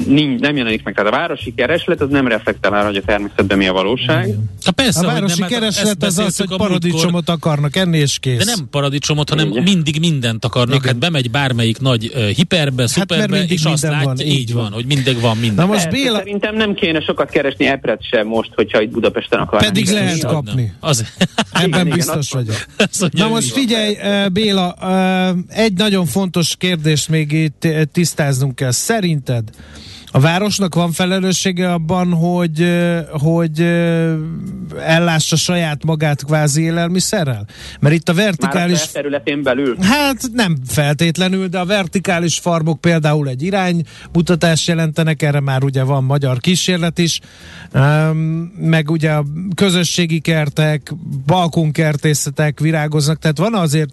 nincs, 0.07 0.39
nem 0.39 0.55
jelenik 0.55 0.83
meg. 0.83 0.93
Tehát 0.93 1.13
a 1.13 1.15
városi 1.15 1.53
kereslet 1.53 2.01
az 2.01 2.09
nem 2.09 2.27
reflektál 2.27 2.73
arra, 2.73 2.85
hogy 2.85 2.95
a 2.95 3.01
természetben 3.01 3.57
mi 3.57 3.67
a 3.67 3.73
valóság. 3.73 4.35
Ha 4.65 4.71
persze, 4.71 4.99
a 4.99 5.05
városi 5.05 5.39
nem, 5.39 5.49
hát 5.49 5.59
kereslet 5.59 6.03
az 6.03 6.17
az, 6.17 6.37
hogy 6.37 6.57
paradicsomot 6.57 7.11
múltkor, 7.11 7.35
akarnak 7.35 7.75
enni, 7.75 7.97
és 7.97 8.19
kész. 8.19 8.37
De 8.37 8.43
nem 8.55 8.67
paradicsomot, 8.71 9.29
hanem 9.29 9.47
Igen. 9.47 9.63
mindig 9.63 9.99
mindent 9.99 10.45
akarnak. 10.45 10.75
Igen. 10.75 10.87
Hát 10.87 10.97
bemegy 10.97 11.31
bármelyik 11.31 11.79
nagy 11.79 12.11
uh, 12.15 12.27
hiperbe, 12.27 12.81
hát 12.81 12.91
szuperbe, 12.91 13.43
és 13.43 13.63
azt 13.63 13.83
látja, 13.83 14.03
van, 14.03 14.19
így 14.19 14.53
van, 14.53 14.71
hogy 14.71 14.85
mindig 14.85 15.19
van 15.19 15.37
minden. 15.37 15.65
Na 15.67 15.73
most 15.73 15.89
Béla... 15.89 16.17
Szerintem 16.17 16.55
nem 16.55 16.73
kéne 16.73 17.01
sokat 17.01 17.29
keresni 17.29 17.65
epret 17.65 18.03
sem 18.11 18.27
most, 18.27 18.51
hogyha 18.55 18.81
itt 18.81 18.91
Budapesten 18.91 19.39
akarnak. 19.39 19.73
Pedig 19.73 19.89
lehet 19.89 20.25
kapni. 20.25 20.73
Az... 20.79 21.13
Ebben 21.51 21.85
igen, 21.85 21.95
biztos 21.95 22.31
igen, 22.31 22.45
vagyok. 22.45 23.11
Na 23.21 23.27
most 23.27 23.51
figyelj, 23.51 23.97
Béla, 24.33 24.75
egy 25.47 25.73
nagyon 25.73 26.05
fontos 26.05 26.55
kérdést 26.57 27.09
még 27.09 27.31
itt 27.31 27.67
tisztáznunk 27.91 28.55
kell 28.55 28.71
szerinted 28.99 29.49
a 30.11 30.19
városnak 30.19 30.75
van 30.75 30.91
felelőssége 30.91 31.71
abban, 31.71 32.13
hogy, 32.13 32.69
hogy 33.09 33.61
ellássa 34.79 35.35
saját 35.35 35.85
magát 35.85 36.23
kvázi 36.23 36.61
élelmiszerrel? 36.61 37.47
Mert 37.79 37.95
itt 37.95 38.09
a 38.09 38.13
vertikális... 38.13 38.77
Már 38.77 38.87
a 38.87 38.91
területén 38.91 39.43
belül? 39.43 39.75
Hát 39.81 40.29
nem 40.33 40.57
feltétlenül, 40.67 41.47
de 41.47 41.59
a 41.59 41.65
vertikális 41.65 42.39
farmok 42.39 42.81
például 42.81 43.27
egy 43.27 43.41
iránymutatást 43.41 44.67
jelentenek, 44.67 45.21
erre 45.21 45.39
már 45.39 45.63
ugye 45.63 45.83
van 45.83 46.03
magyar 46.03 46.39
kísérlet 46.39 46.97
is, 46.97 47.19
meg 48.59 48.89
ugye 48.89 49.11
a 49.11 49.25
közösségi 49.55 50.19
kertek, 50.19 50.93
balkonkertészetek 51.25 52.59
virágoznak, 52.59 53.19
tehát 53.19 53.37
van 53.37 53.53
azért 53.53 53.89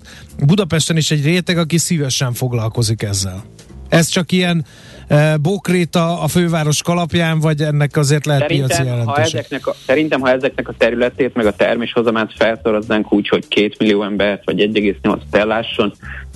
Budapesten 0.47 0.97
is 0.97 1.11
egy 1.11 1.25
réteg, 1.25 1.59
aki 1.59 1.79
szívesen 1.79 2.33
foglalkozik 2.33 3.03
ezzel. 3.03 3.45
Ez 3.89 4.07
csak 4.07 4.33
ilyen 4.33 4.65
e, 5.09 5.37
bokréta 5.37 6.21
a 6.21 6.29
főváros 6.29 6.83
kalapján, 6.83 7.41
vagy 7.41 7.61
ennek 7.61 7.97
azért 7.97 8.27
lehet 8.27 8.43
szerintem, 8.43 8.77
piaci 8.77 9.05
ha 9.05 9.17
ezeknek 9.17 9.67
a, 9.67 9.75
Szerintem, 9.87 10.21
ha 10.21 10.31
ezeknek 10.31 10.69
a 10.69 10.75
területét, 10.79 11.35
meg 11.35 11.47
a 11.47 11.53
terméshozamát 11.53 12.33
felszoroznánk 12.37 13.13
úgy, 13.13 13.29
hogy 13.29 13.49
két 13.49 13.79
millió 13.79 14.03
embert, 14.03 14.45
vagy 14.45 14.61
1,8 14.61 15.19
ellásson, 15.31 15.93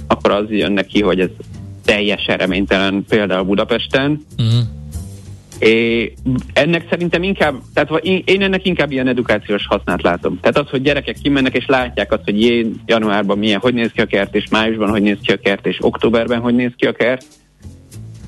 akkor 0.06 0.30
az 0.30 0.44
jön 0.48 0.72
neki, 0.72 1.02
hogy 1.02 1.20
ez 1.20 1.28
teljesen 1.84 2.36
reménytelen 2.36 3.04
például 3.08 3.44
Budapesten. 3.44 4.26
Uh-huh. 4.38 4.60
É, 5.58 6.12
ennek 6.52 6.86
szerintem 6.90 7.22
inkább, 7.22 7.54
tehát 7.74 8.04
én, 8.04 8.42
ennek 8.42 8.66
inkább 8.66 8.90
ilyen 8.90 9.08
edukációs 9.08 9.66
hasznát 9.66 10.02
látom. 10.02 10.38
Tehát 10.40 10.58
az, 10.58 10.68
hogy 10.68 10.82
gyerekek 10.82 11.16
kimennek 11.22 11.54
és 11.54 11.66
látják 11.66 12.12
azt, 12.12 12.24
hogy 12.24 12.40
én 12.40 12.80
januárban 12.86 13.38
milyen, 13.38 13.60
hogy 13.60 13.74
néz 13.74 13.90
ki 13.94 14.00
a 14.00 14.06
kert, 14.06 14.34
és 14.34 14.48
májusban 14.50 14.90
hogy 14.90 15.02
néz 15.02 15.18
ki 15.22 15.32
a 15.32 15.36
kert, 15.36 15.66
és 15.66 15.76
októberben 15.80 16.40
hogy 16.40 16.54
néz 16.54 16.72
ki 16.76 16.86
a 16.86 16.92
kert, 16.92 17.24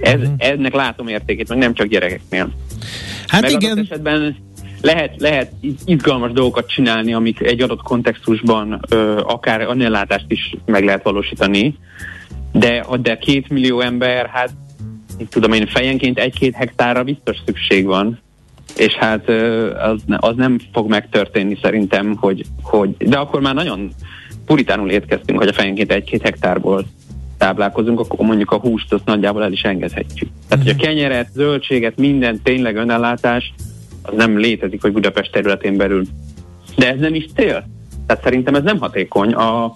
ez, 0.02 0.20
uh-huh. 0.20 0.34
Ennek 0.38 0.74
látom 0.74 1.08
értékét, 1.08 1.48
meg 1.48 1.58
nem 1.58 1.74
csak 1.74 1.86
gyerekeknél. 1.86 2.52
Hát 3.26 3.42
meg 3.42 3.50
igen. 3.50 3.78
esetben 3.78 4.36
lehet, 4.80 5.14
lehet 5.18 5.52
izgalmas 5.84 6.32
dolgokat 6.32 6.68
csinálni, 6.68 7.12
amik 7.12 7.40
egy 7.40 7.62
adott 7.62 7.82
kontextusban 7.82 8.80
ö, 8.88 9.20
akár 9.26 9.60
a 9.60 9.76
ellátást 9.78 10.24
is 10.28 10.56
meg 10.64 10.84
lehet 10.84 11.02
valósítani, 11.02 11.74
de, 12.52 12.86
de 13.00 13.18
két 13.18 13.48
millió 13.48 13.80
ember, 13.80 14.26
hát 14.26 14.50
tudom 15.28 15.52
én, 15.52 15.66
fejenként 15.66 16.18
egy-két 16.18 16.54
hektárra 16.54 17.02
biztos 17.04 17.36
szükség 17.46 17.84
van, 17.84 18.20
és 18.76 18.92
hát 18.92 19.28
az, 19.82 20.02
az 20.16 20.36
nem 20.36 20.58
fog 20.72 20.88
megtörténni 20.88 21.58
szerintem, 21.62 22.16
hogy, 22.16 22.44
hogy 22.62 22.96
de 22.98 23.18
akkor 23.18 23.40
már 23.40 23.54
nagyon 23.54 23.92
puritánul 24.46 24.90
étkeztünk, 24.90 25.38
hogy 25.38 25.48
a 25.48 25.52
fejenként 25.52 25.92
egy-két 25.92 26.22
hektárból 26.22 26.86
táplálkozunk, 27.42 28.00
akkor 28.00 28.26
mondjuk 28.26 28.50
a 28.50 28.58
húst 28.58 28.92
azt 28.92 29.04
nagyjából 29.04 29.42
el 29.42 29.52
is 29.52 29.62
engedhetjük. 29.62 30.28
Tehát, 30.48 30.64
hogy 30.64 30.72
a 30.72 30.76
mhm. 30.76 30.82
kenyeret, 30.82 31.28
zöldséget, 31.32 31.96
minden 31.96 32.40
tényleg 32.42 32.76
önellátás, 32.76 33.54
az 34.02 34.14
nem 34.16 34.38
létezik, 34.38 34.82
hogy 34.82 34.92
Budapest 34.92 35.32
területén 35.32 35.76
belül. 35.76 36.04
De 36.76 36.88
ez 36.92 36.98
nem 36.98 37.14
is 37.14 37.26
cél. 37.36 37.64
Tehát 38.06 38.22
szerintem 38.22 38.54
ez 38.54 38.62
nem 38.62 38.78
hatékony. 38.78 39.32
A, 39.32 39.74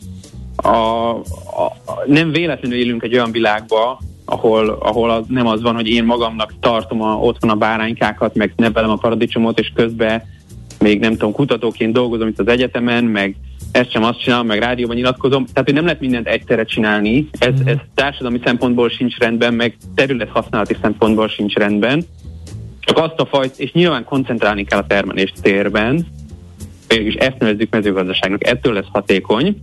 a, 0.56 0.68
a, 0.68 1.64
a, 1.64 2.02
nem 2.06 2.32
véletlenül 2.32 2.78
élünk 2.78 3.02
egy 3.02 3.14
olyan 3.14 3.30
világba, 3.30 4.00
ahol, 4.24 4.68
ahol 4.68 5.10
az, 5.10 5.24
nem 5.28 5.46
az 5.46 5.62
van, 5.62 5.74
hogy 5.74 5.88
én 5.88 6.04
magamnak 6.04 6.54
tartom 6.60 7.02
a, 7.02 7.18
otthon 7.18 7.50
a 7.50 7.54
báránykákat, 7.54 8.34
meg 8.34 8.52
nevelem 8.56 8.90
a 8.90 8.96
paradicsomot, 8.96 9.58
és 9.58 9.72
közben 9.74 10.22
még 10.78 11.00
nem 11.00 11.12
tudom, 11.12 11.32
kutatóként 11.32 11.92
dolgozom 11.92 12.28
itt 12.28 12.38
az 12.38 12.48
egyetemen, 12.48 13.04
meg 13.04 13.36
ezt 13.76 13.90
sem 13.90 14.04
azt 14.04 14.20
csinálom, 14.20 14.46
meg 14.46 14.58
rádióban 14.58 14.96
nyilatkozom. 14.96 15.44
Tehát, 15.44 15.64
hogy 15.64 15.74
nem 15.74 15.84
lehet 15.84 16.00
mindent 16.00 16.26
egyszerre 16.26 16.64
csinálni. 16.64 17.28
Ez, 17.38 17.60
mm. 17.62 17.66
ez 17.66 17.76
társadalmi 17.94 18.40
szempontból 18.44 18.88
sincs 18.88 19.18
rendben, 19.18 19.54
meg 19.54 19.76
terület 19.94 20.28
használati 20.28 20.76
szempontból 20.82 21.28
sincs 21.28 21.54
rendben. 21.54 22.04
csak 22.80 22.98
azt 22.98 23.20
a 23.20 23.26
fajt, 23.26 23.58
és 23.58 23.72
nyilván 23.72 24.04
koncentrálni 24.04 24.64
kell 24.64 24.78
a 24.78 24.86
termelést 24.86 25.42
térben, 25.42 26.06
és 26.88 27.14
ezt 27.14 27.38
nevezzük 27.38 27.70
mezőgazdaságnak, 27.70 28.46
ettől 28.46 28.72
lesz 28.72 28.88
hatékony, 28.92 29.56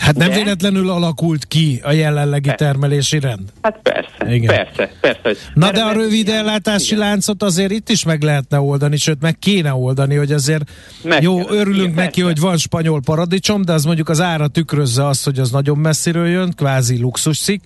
Hát 0.00 0.16
nem 0.16 0.28
De? 0.28 0.34
véletlenül 0.34 0.90
alakult 0.90 1.46
ki 1.46 1.80
a 1.82 1.92
jelenlegi 1.92 2.48
persze. 2.48 2.64
termelési 2.64 3.18
rend? 3.18 3.52
Hát 3.62 3.78
persze, 3.82 4.34
igen. 4.34 4.54
persze, 4.54 4.92
persze. 5.00 5.30
Na 5.54 5.70
de 5.70 5.82
a 5.82 5.92
rövid 5.92 6.28
ellátási 6.28 6.94
igen. 6.94 6.98
láncot 6.98 7.42
azért 7.42 7.70
itt 7.70 7.88
is 7.88 8.04
meg 8.04 8.22
lehetne 8.22 8.60
oldani, 8.60 8.96
sőt 8.96 9.20
meg 9.20 9.38
kéne 9.38 9.74
oldani, 9.74 10.14
hogy 10.14 10.32
azért 10.32 10.70
meg 11.02 11.22
jó, 11.22 11.36
kell, 11.44 11.56
örülünk 11.56 11.82
igen, 11.82 11.94
neki, 11.94 12.20
persze. 12.20 12.24
hogy 12.24 12.40
van 12.40 12.56
spanyol 12.56 13.00
paradicsom, 13.00 13.62
de 13.64 13.72
az 13.72 13.84
mondjuk 13.84 14.08
az 14.08 14.20
ára 14.20 14.48
tükrözze 14.48 15.06
azt, 15.06 15.24
hogy 15.24 15.38
az 15.38 15.50
nagyon 15.50 15.78
messziről 15.78 16.26
jön, 16.28 16.52
kvázi 16.56 17.00
luxusszik. 17.00 17.62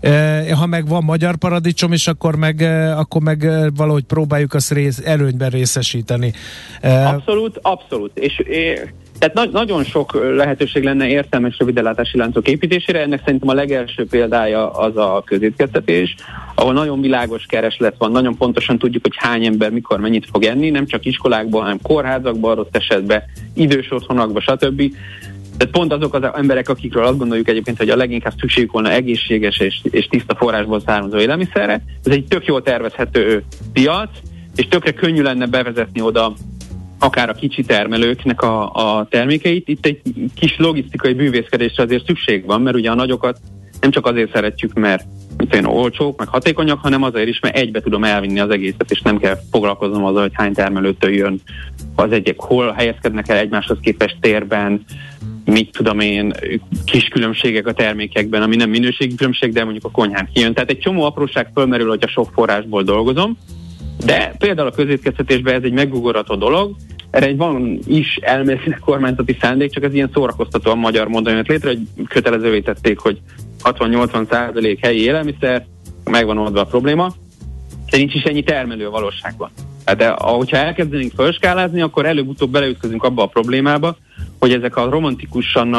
E, 0.00 0.54
ha 0.54 0.66
meg 0.66 0.88
van 0.88 1.04
magyar 1.04 1.36
paradicsom 1.36 1.92
is, 1.92 2.06
akkor 2.06 2.36
meg, 2.36 2.62
e, 2.62 2.98
akkor 2.98 3.22
meg 3.22 3.44
e, 3.44 3.70
valahogy 3.76 4.04
próbáljuk 4.04 4.54
azt 4.54 4.72
rész, 4.72 5.00
előnyben 5.04 5.50
részesíteni. 5.50 6.32
Abszolút, 6.82 7.58
abszolút. 7.62 8.18
És, 8.18 8.38
és 8.38 8.80
tehát 9.24 9.50
na- 9.52 9.60
nagyon 9.60 9.84
sok 9.84 10.34
lehetőség 10.36 10.84
lenne 10.84 11.08
értelmes 11.08 11.58
rövidellátási 11.58 12.18
láncok 12.18 12.48
építésére, 12.48 13.00
ennek 13.00 13.22
szerintem 13.24 13.48
a 13.48 13.54
legelső 13.54 14.06
példája 14.06 14.70
az 14.70 14.96
a 14.96 15.22
közétkeztetés, 15.26 16.14
ahol 16.54 16.72
nagyon 16.72 17.00
világos 17.00 17.46
kereslet 17.48 17.94
van, 17.98 18.10
nagyon 18.10 18.36
pontosan 18.36 18.78
tudjuk, 18.78 19.02
hogy 19.02 19.16
hány 19.16 19.44
ember 19.44 19.70
mikor 19.70 20.00
mennyit 20.00 20.26
fog 20.32 20.44
enni, 20.44 20.70
nem 20.70 20.86
csak 20.86 21.04
iskolákban, 21.04 21.62
hanem 21.62 21.78
kórházakban, 21.82 22.54
rossz 22.54 22.66
esetben, 22.70 23.22
idős 23.54 23.90
otthonakban, 23.90 24.42
stb. 24.42 24.94
Tehát 25.56 25.74
pont 25.74 25.92
azok 25.92 26.14
az 26.14 26.22
emberek, 26.34 26.68
akikről 26.68 27.04
azt 27.04 27.18
gondoljuk 27.18 27.48
egyébként, 27.48 27.78
hogy 27.78 27.88
a 27.88 27.96
leginkább 27.96 28.34
szükségük 28.38 28.72
volna 28.72 28.90
egészséges 28.90 29.58
és, 29.58 29.80
és 29.90 30.06
tiszta 30.06 30.34
forrásból 30.34 30.80
származó 30.80 31.18
élelmiszerre. 31.18 31.82
Ez 32.04 32.12
egy 32.12 32.24
tök 32.24 32.44
jól 32.44 32.62
tervezhető 32.62 33.44
piac, 33.72 34.10
és 34.56 34.68
tökre 34.68 34.92
könnyű 34.92 35.22
lenne 35.22 35.46
bevezetni 35.46 36.00
oda 36.00 36.34
akár 36.98 37.28
a 37.28 37.34
kicsi 37.34 37.62
termelőknek 37.62 38.42
a, 38.42 38.72
a 38.72 39.06
termékeit. 39.10 39.68
Itt 39.68 39.86
egy 39.86 40.00
kis 40.34 40.56
logisztikai 40.58 41.12
bűvészkedésre 41.12 41.82
azért 41.82 42.06
szükség 42.06 42.44
van, 42.44 42.62
mert 42.62 42.76
ugye 42.76 42.90
a 42.90 42.94
nagyokat 42.94 43.40
nem 43.80 43.90
csak 43.90 44.06
azért 44.06 44.32
szeretjük, 44.32 44.72
mert 44.72 45.04
én 45.52 45.64
olcsók, 45.64 46.18
meg 46.18 46.28
hatékonyak, 46.28 46.80
hanem 46.80 47.02
azért 47.02 47.28
is, 47.28 47.40
mert 47.40 47.56
egybe 47.56 47.80
tudom 47.80 48.04
elvinni 48.04 48.40
az 48.40 48.50
egészet, 48.50 48.90
és 48.90 49.00
nem 49.00 49.18
kell 49.18 49.38
foglalkoznom 49.50 50.04
azzal, 50.04 50.20
hogy 50.20 50.32
hány 50.34 50.52
termelőtől 50.52 51.14
jön 51.14 51.40
az 51.94 52.12
egyek, 52.12 52.40
hol 52.40 52.72
helyezkednek 52.72 53.28
el 53.28 53.36
egymáshoz 53.36 53.78
képest 53.80 54.16
térben, 54.20 54.84
mit 55.44 55.72
tudom 55.72 56.00
én, 56.00 56.32
kis 56.84 57.08
különbségek 57.08 57.66
a 57.66 57.72
termékekben, 57.72 58.42
ami 58.42 58.56
nem 58.56 58.70
minőségi 58.70 59.14
különbség, 59.14 59.52
de 59.52 59.64
mondjuk 59.64 59.84
a 59.84 59.90
konyhán 59.90 60.28
kijön. 60.32 60.54
Tehát 60.54 60.70
egy 60.70 60.78
csomó 60.78 61.02
apróság 61.02 61.50
fölmerül, 61.54 61.88
hogy 61.88 62.04
a 62.04 62.08
sok 62.08 62.30
forrásból 62.32 62.82
dolgozom, 62.82 63.38
de 64.04 64.34
például 64.38 64.68
a 64.68 64.74
közétkeztetésben 64.74 65.54
ez 65.54 65.62
egy 65.62 65.72
megugorható 65.72 66.34
dolog, 66.34 66.76
erre 67.10 67.26
egy 67.26 67.36
van 67.36 67.78
is 67.86 68.16
elméletileg 68.16 68.78
kormányzati 68.78 69.36
szándék, 69.40 69.70
csak 69.70 69.84
ez 69.84 69.94
ilyen 69.94 70.10
szórakoztatóan 70.14 70.78
magyar 70.78 71.08
módon 71.08 71.34
jött 71.34 71.46
létre, 71.46 71.68
hogy 71.68 72.06
kötelezővé 72.08 72.60
tették, 72.60 72.98
hogy 72.98 73.20
60-80 73.62 74.30
százalék 74.30 74.84
helyi 74.84 75.02
élelmiszer, 75.02 75.66
megvan 76.04 76.38
oldva 76.38 76.60
a 76.60 76.64
probléma, 76.64 77.14
de 77.90 77.96
nincs 77.96 78.14
is 78.14 78.22
ennyi 78.22 78.42
termelő 78.42 78.86
a 78.86 78.90
valóságban. 78.90 79.50
De 79.96 80.06
ahogyha 80.06 80.56
elkezdenénk 80.56 81.12
felskálázni, 81.16 81.80
akkor 81.80 82.06
előbb-utóbb 82.06 82.50
beleütközünk 82.50 83.02
abba 83.02 83.22
a 83.22 83.26
problémába, 83.26 83.96
hogy 84.38 84.52
ezek 84.52 84.76
a 84.76 84.90
romantikusan 84.90 85.76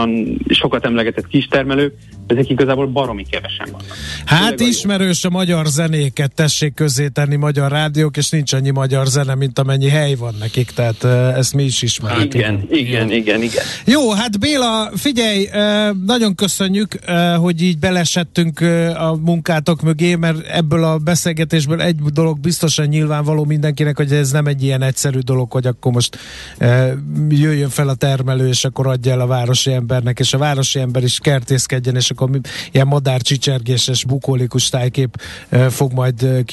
sokat 0.50 0.86
emlegetett 0.86 1.28
kistermelők 1.28 1.94
ezek 2.28 2.50
igazából 2.50 2.88
baromi 2.88 3.26
kevesen 3.30 3.68
vannak. 3.72 3.96
Hát 4.26 4.56
Tényleg 4.56 4.76
ismerős 4.76 5.24
a 5.24 5.30
magyar 5.30 5.66
zenéket, 5.66 6.34
tessék 6.34 6.74
közé 6.74 7.08
tenni 7.08 7.36
magyar 7.36 7.72
rádiók, 7.72 8.18
és 8.18 8.30
nincs 8.30 8.54
annyi 8.54 8.70
magyar 8.70 9.08
zene, 9.08 9.36
mint 9.36 9.60
amennyi 9.60 9.90
hely 9.90 10.16
van 10.16 10.36
nekik, 10.40 10.72
tehát 10.72 11.04
ezt 11.38 11.54
mi 11.54 11.64
is 11.64 11.82
ismerjük. 11.82 12.34
Igen, 12.34 12.68
igen, 12.70 13.12
igen, 13.12 13.42
igen. 13.42 13.64
Jó, 13.86 14.12
hát 14.12 14.40
Béla, 14.40 14.90
figyelj, 14.96 15.48
nagyon 16.06 16.36
köszönjük, 16.36 17.00
hogy 17.38 17.62
így 17.62 17.80
belesettünk 17.80 18.60
a 18.98 19.18
munkátok 19.22 19.82
mögé, 19.82 20.16
mert 20.16 20.48
ebből 20.48 20.84
a 20.84 20.98
beszélgetésből 20.98 21.82
egy 21.82 21.96
dolog 21.96 22.40
biztosan 22.40 22.86
nyilvánvaló 22.86 23.44
mindenkinek, 23.44 23.98
hogy 23.98 24.12
ez 24.12 24.32
nem 24.32 24.46
egy 24.46 24.64
ilyen 24.64 24.82
egyszerű 24.82 25.20
dolog, 25.20 25.52
hogy 25.52 25.66
akkor 25.66 25.92
most 25.92 26.18
jöjjön 27.30 27.70
fel 27.70 27.88
a 27.88 27.94
termelő, 28.26 28.50
és 28.50 28.66
akkor 28.66 28.88
adja 28.88 29.12
el 29.12 29.20
a 29.20 29.28
városi 29.28 29.72
embernek, 29.72 30.20
és 30.20 30.34
a 30.34 30.38
városi 30.38 30.80
ember 30.80 31.04
is 31.04 31.20
kertészkedjen, 31.20 31.96
és 31.96 32.10
akkor 32.10 32.30
ilyen 32.72 32.88
madár 32.88 33.22
csicsergéses, 33.22 34.06
bukólikus 34.06 34.70
tájkép 34.70 35.10
fog 35.70 35.94
majd 35.94 36.44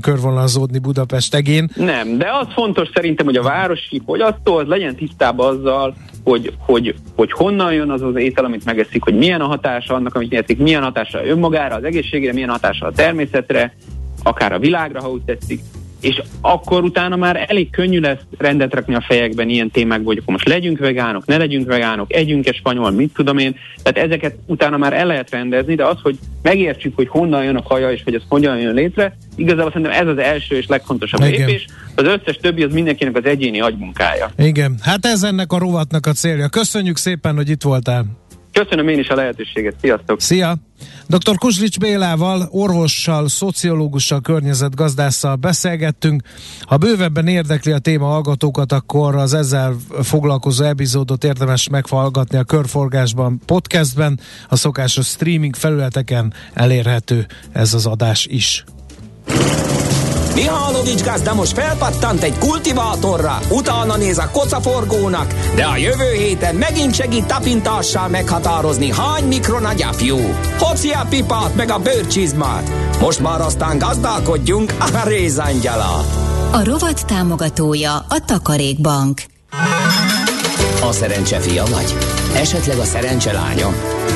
körvonalazódni 0.00 0.78
Budapest 0.78 1.34
egén. 1.34 1.70
Nem, 1.74 2.18
de 2.18 2.26
az 2.40 2.46
fontos 2.52 2.88
szerintem, 2.94 3.26
hogy 3.26 3.36
a 3.36 3.42
városi 3.42 4.02
fogyasztó 4.06 4.56
az 4.56 4.66
legyen 4.66 4.96
tisztában 4.96 5.56
azzal, 5.56 5.96
hogy, 6.24 6.52
hogy, 6.58 6.94
hogy 7.16 7.32
honnan 7.32 7.72
jön 7.72 7.90
az 7.90 8.02
az 8.02 8.16
étel, 8.16 8.44
amit 8.44 8.64
megeszik, 8.64 9.02
hogy 9.02 9.14
milyen 9.14 9.40
a 9.40 9.46
hatása 9.46 9.94
annak, 9.94 10.14
amit 10.14 10.34
eszik, 10.34 10.58
milyen 10.58 10.82
hatása 10.82 11.26
önmagára, 11.26 11.74
az 11.74 11.84
egészségre, 11.84 12.32
milyen 12.32 12.48
hatása 12.48 12.86
a 12.86 12.92
természetre, 12.92 13.74
akár 14.22 14.52
a 14.52 14.58
világra, 14.58 15.00
ha 15.00 15.10
úgy 15.10 15.22
tetszik 15.22 15.60
és 16.00 16.22
akkor 16.40 16.82
utána 16.82 17.16
már 17.16 17.44
elég 17.48 17.70
könnyű 17.70 18.00
lesz 18.00 18.18
rendet 18.38 18.74
rakni 18.74 18.94
a 18.94 19.04
fejekben 19.08 19.48
ilyen 19.48 19.70
témákból, 19.70 20.06
hogy 20.06 20.18
akkor 20.18 20.32
most 20.32 20.48
legyünk 20.48 20.78
vegánok, 20.78 21.26
ne 21.26 21.36
legyünk 21.36 21.66
vegánok, 21.66 22.12
együnk-e 22.12 22.52
spanyol, 22.52 22.90
mit 22.90 23.12
tudom 23.14 23.38
én. 23.38 23.56
Tehát 23.82 24.08
ezeket 24.08 24.36
utána 24.46 24.76
már 24.76 24.92
el 24.92 25.06
lehet 25.06 25.30
rendezni, 25.30 25.74
de 25.74 25.84
az, 25.84 25.96
hogy 26.02 26.18
megértsük, 26.42 26.96
hogy 26.96 27.08
honnan 27.08 27.44
jön 27.44 27.56
a 27.56 27.62
kaja, 27.62 27.92
és 27.92 28.02
hogy 28.04 28.14
ez 28.14 28.22
hogyan 28.28 28.58
jön 28.58 28.74
létre, 28.74 29.16
igazából 29.36 29.70
szerintem 29.72 30.00
ez 30.00 30.06
az 30.06 30.18
első 30.18 30.56
és 30.56 30.66
legfontosabb 30.66 31.20
Igen. 31.20 31.46
lépés. 31.46 31.66
Az 31.94 32.04
összes 32.04 32.36
többi 32.36 32.62
az 32.62 32.72
mindenkinek 32.72 33.16
az 33.16 33.24
egyéni 33.24 33.60
agymunkája. 33.60 34.30
Igen, 34.36 34.78
hát 34.82 35.06
ez 35.06 35.22
ennek 35.22 35.52
a 35.52 35.58
rovatnak 35.58 36.06
a 36.06 36.12
célja. 36.12 36.48
Köszönjük 36.48 36.96
szépen, 36.96 37.36
hogy 37.36 37.48
itt 37.48 37.62
voltál. 37.62 38.04
Köszönöm 38.52 38.88
én 38.88 38.98
is 38.98 39.08
a 39.08 39.14
lehetőséget. 39.14 39.74
Sziasztok! 39.80 40.20
Szia! 40.20 40.56
Dr. 41.08 41.38
Kuzlics 41.38 41.78
Bélával, 41.78 42.48
orvossal, 42.50 43.28
szociológussal, 43.28 44.20
környezetgazdásszal 44.20 45.36
beszélgettünk. 45.36 46.22
Ha 46.60 46.76
bővebben 46.76 47.26
érdekli 47.26 47.72
a 47.72 47.78
téma 47.78 48.06
hallgatókat, 48.06 48.72
akkor 48.72 49.16
az 49.16 49.34
ezzel 49.34 49.76
foglalkozó 50.02 50.64
epizódot 50.64 51.24
érdemes 51.24 51.68
meghallgatni 51.68 52.38
a 52.38 52.44
Körforgásban 52.44 53.40
podcastben, 53.46 54.20
a 54.48 54.56
szokásos 54.56 55.06
streaming 55.06 55.56
felületeken 55.56 56.32
elérhető 56.54 57.26
ez 57.52 57.74
az 57.74 57.86
adás 57.86 58.26
is. 58.26 58.64
Mihálovics 60.38 61.02
gazda 61.02 61.34
most 61.34 61.52
felpattant 61.52 62.22
egy 62.22 62.38
kultivátorra, 62.38 63.38
utána 63.50 63.96
néz 63.96 64.18
a 64.18 64.30
kocaforgónak, 64.32 65.34
de 65.54 65.64
a 65.64 65.76
jövő 65.76 66.12
héten 66.12 66.54
megint 66.54 66.94
segít 66.94 67.26
tapintással 67.26 68.08
meghatározni, 68.08 68.92
hány 68.92 69.24
mikron 69.24 69.64
a 69.64 69.72
gyapjú. 69.72 70.16
Hoci 70.58 70.90
a 70.90 71.06
pipát 71.08 71.54
meg 71.54 71.70
a 71.70 71.78
bőrcsizmát. 71.78 72.70
Most 73.00 73.20
már 73.20 73.40
aztán 73.40 73.78
gazdálkodjunk 73.78 74.74
a 74.78 75.08
rézangyala. 75.08 76.04
A 76.52 76.64
rovat 76.64 77.06
támogatója 77.06 77.94
a 77.94 78.24
Takarékbank. 78.26 79.22
A 80.82 80.92
szerencse 80.92 81.38
fia 81.38 81.64
vagy? 81.64 81.94
Esetleg 82.34 82.78
a 82.78 82.84
szerencse 82.84 83.32
lánya? 83.32 83.72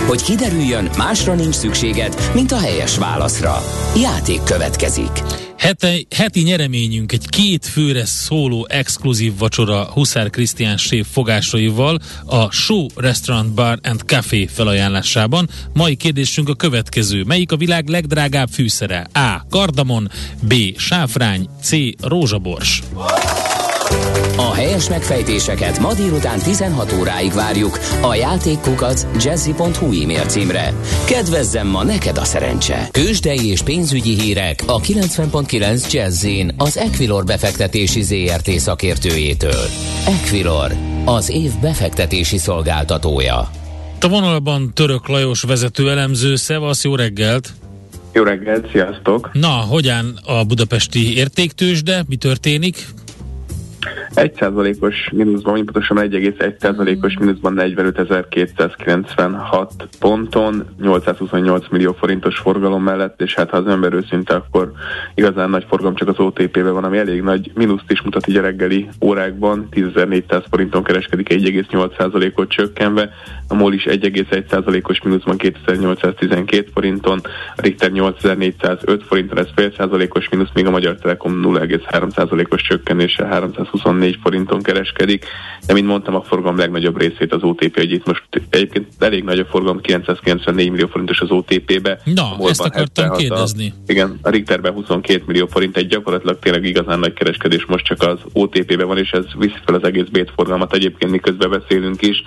Hogy 0.07 0.23
kiderüljön, 0.23 0.91
másra 0.97 1.35
nincs 1.35 1.55
szükséged, 1.55 2.31
mint 2.35 2.53
a 2.53 2.59
helyes 2.59 2.99
válaszra. 2.99 3.63
Játék 3.97 4.43
következik. 4.43 5.23
Heti, 5.62 6.07
heti 6.11 6.40
nyereményünk 6.40 7.12
egy 7.12 7.29
két 7.29 7.66
főre 7.66 8.05
szóló 8.05 8.66
exkluzív 8.70 9.38
vacsora 9.38 9.85
Huszár 9.85 10.31
Krisztián 10.31 10.77
séf 10.77 11.07
fogásaival 11.11 11.98
a 12.25 12.51
Show 12.51 12.87
Restaurant 12.96 13.53
Bar 13.53 13.79
and 13.83 14.01
Café 14.07 14.46
felajánlásában. 14.46 15.48
Mai 15.72 15.94
kérdésünk 15.94 16.48
a 16.48 16.55
következő. 16.55 17.25
Melyik 17.25 17.53
a 17.53 17.57
világ 17.57 17.88
legdrágább 17.88 18.48
fűszere? 18.48 19.07
A. 19.12 19.46
Kardamon 19.51 20.11
B. 20.40 20.55
Sáfrány 20.77 21.48
C. 21.61 21.70
Rózsabors 22.01 22.83
a 24.37 24.55
helyes 24.55 24.89
megfejtéseket 24.89 25.79
ma 25.79 25.95
délután 25.95 26.39
16 26.39 26.93
óráig 26.93 27.33
várjuk 27.33 27.79
a 28.01 28.15
játékkukac 28.15 29.07
jazzy.hu 29.25 30.03
e-mail 30.03 30.25
címre. 30.27 30.73
Kedvezzem 31.07 31.67
ma 31.67 31.85
neked 31.85 32.17
a 32.17 32.25
szerencse! 32.25 32.89
Kősdei 32.91 33.51
és 33.51 33.63
pénzügyi 33.63 34.21
hírek 34.21 34.63
a 34.67 34.81
90.9 34.81 35.93
Jazzin 35.93 36.55
az 36.59 36.77
Equilor 36.77 37.25
befektetési 37.25 38.03
ZRT 38.03 38.51
szakértőjétől. 38.51 39.65
Equilor, 40.07 40.73
az 41.05 41.31
év 41.31 41.51
befektetési 41.61 42.39
szolgáltatója. 42.39 43.51
A 44.01 44.09
vonalban 44.09 44.71
Török 44.75 45.09
Lajos 45.09 45.43
vezető 45.43 45.91
elemző, 45.91 46.37
szevasz, 46.37 46.85
jó 46.85 46.95
reggelt! 46.95 47.53
Jó 48.13 48.23
reggelt, 48.23 48.71
sziasztok! 48.71 49.31
Na, 49.33 49.49
hogyan 49.49 50.19
a 50.25 50.45
budapesti 50.45 51.17
értéktősde? 51.17 52.05
Mi 52.09 52.17
történik? 52.17 52.87
1%-os 54.14 55.09
mínuszban, 55.12 55.53
vagy 55.53 55.64
pontosan 55.64 55.97
1,1%-os 56.01 57.18
mínuszban 57.18 57.55
45.296 57.57 59.68
ponton, 59.99 60.64
828 60.81 61.68
millió 61.71 61.92
forintos 61.92 62.38
forgalom 62.38 62.83
mellett, 62.83 63.21
és 63.21 63.35
hát 63.35 63.51
ha 63.51 63.57
az 63.57 63.66
ember 63.66 63.92
őszinte, 63.92 64.35
akkor 64.35 64.73
igazán 65.14 65.51
nagy 65.51 65.66
forgalom 65.68 65.95
csak 65.95 66.09
az 66.09 66.18
OTP-be 66.18 66.71
van, 66.71 66.85
ami 66.85 66.99
elég 66.99 67.23
nagy 67.23 67.51
mínuszt 67.55 67.90
is 67.90 68.03
mutat 68.03 68.27
így 68.27 68.37
a 68.37 68.42
reggeli 68.42 68.88
órákban, 69.01 69.68
10.400 69.71 70.45
forinton 70.51 70.83
kereskedik 70.83 71.29
1,8%-ot 71.29 72.49
csökkenve, 72.49 73.11
a 73.49 73.55
MOL 73.55 73.73
is 73.73 73.85
1,1%-os 73.85 75.03
mínuszban 75.03 75.37
2812 75.37 76.71
forinton, 76.75 77.21
a 77.57 77.62
Richter 77.62 77.90
8405 77.90 79.03
forinton, 79.03 79.38
ez 79.38 79.49
fél 79.55 79.73
százalékos 79.77 80.29
mínusz, 80.29 80.51
míg 80.55 80.66
a 80.66 80.71
Magyar 80.71 80.95
Telekom 80.95 81.40
0,3%-os 81.45 82.62
csökkenése 82.62 83.27
324 83.73 84.19
forinton 84.23 84.63
kereskedik, 84.63 85.25
de 85.67 85.73
mint 85.73 85.87
mondtam, 85.87 86.15
a 86.15 86.23
forgalom 86.23 86.57
legnagyobb 86.57 86.99
részét 86.99 87.33
az 87.33 87.43
OTP, 87.43 87.77
hogy 87.77 87.93
itt 87.93 88.07
most 88.07 88.23
egyébként 88.51 88.87
elég 88.99 89.25
nagy 89.25 89.39
a 89.39 89.45
forgalom, 89.45 89.81
994 89.81 90.71
millió 90.71 90.87
forintos 90.87 91.21
az 91.21 91.31
OTP-be. 91.31 92.01
Na, 92.05 92.37
ezt 92.49 92.61
akartam 92.61 93.17
kérdezni. 93.17 93.73
A, 93.77 93.83
igen, 93.87 94.19
a 94.23 94.31
Richterben 94.31 94.73
22 94.73 95.23
millió 95.27 95.47
forint, 95.47 95.77
egy 95.77 95.87
gyakorlatilag 95.87 96.39
tényleg 96.39 96.65
igazán 96.65 96.99
nagy 96.99 97.13
kereskedés 97.13 97.65
most 97.65 97.85
csak 97.85 98.03
az 98.03 98.19
OTP-be 98.33 98.85
van, 98.85 98.99
és 98.99 99.11
ez 99.11 99.25
viszi 99.39 99.59
fel 99.65 99.75
az 99.75 99.85
egész 99.85 100.07
forgalmat 100.35 100.75
egyébként 100.75 101.11
miközben 101.11 101.51
beszélünk 101.51 102.03
is, 102.03 102.23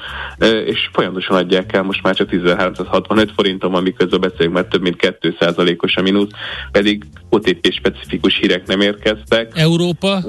és 0.66 0.90
folyamatosan 0.92 1.38
adják 1.38 1.74
el 1.74 1.84
most 1.84 2.04
már 2.04 2.16
csak 2.16 2.32
1365 2.32 3.32
forinton 3.36 3.72
van, 3.72 3.84
miközben 3.84 4.20
beszélünk, 4.20 4.54
mert 4.54 4.70
több 4.70 4.82
mint 4.82 5.18
2%-os 5.22 5.96
a 5.96 6.02
mínusz, 6.02 6.30
pedig 6.72 7.04
OTP 7.30 7.72
specifikus 7.72 8.38
hírek 8.38 8.68
nem 8.68 8.82
érkeztek. 8.82 9.52
Európa? 9.56 10.24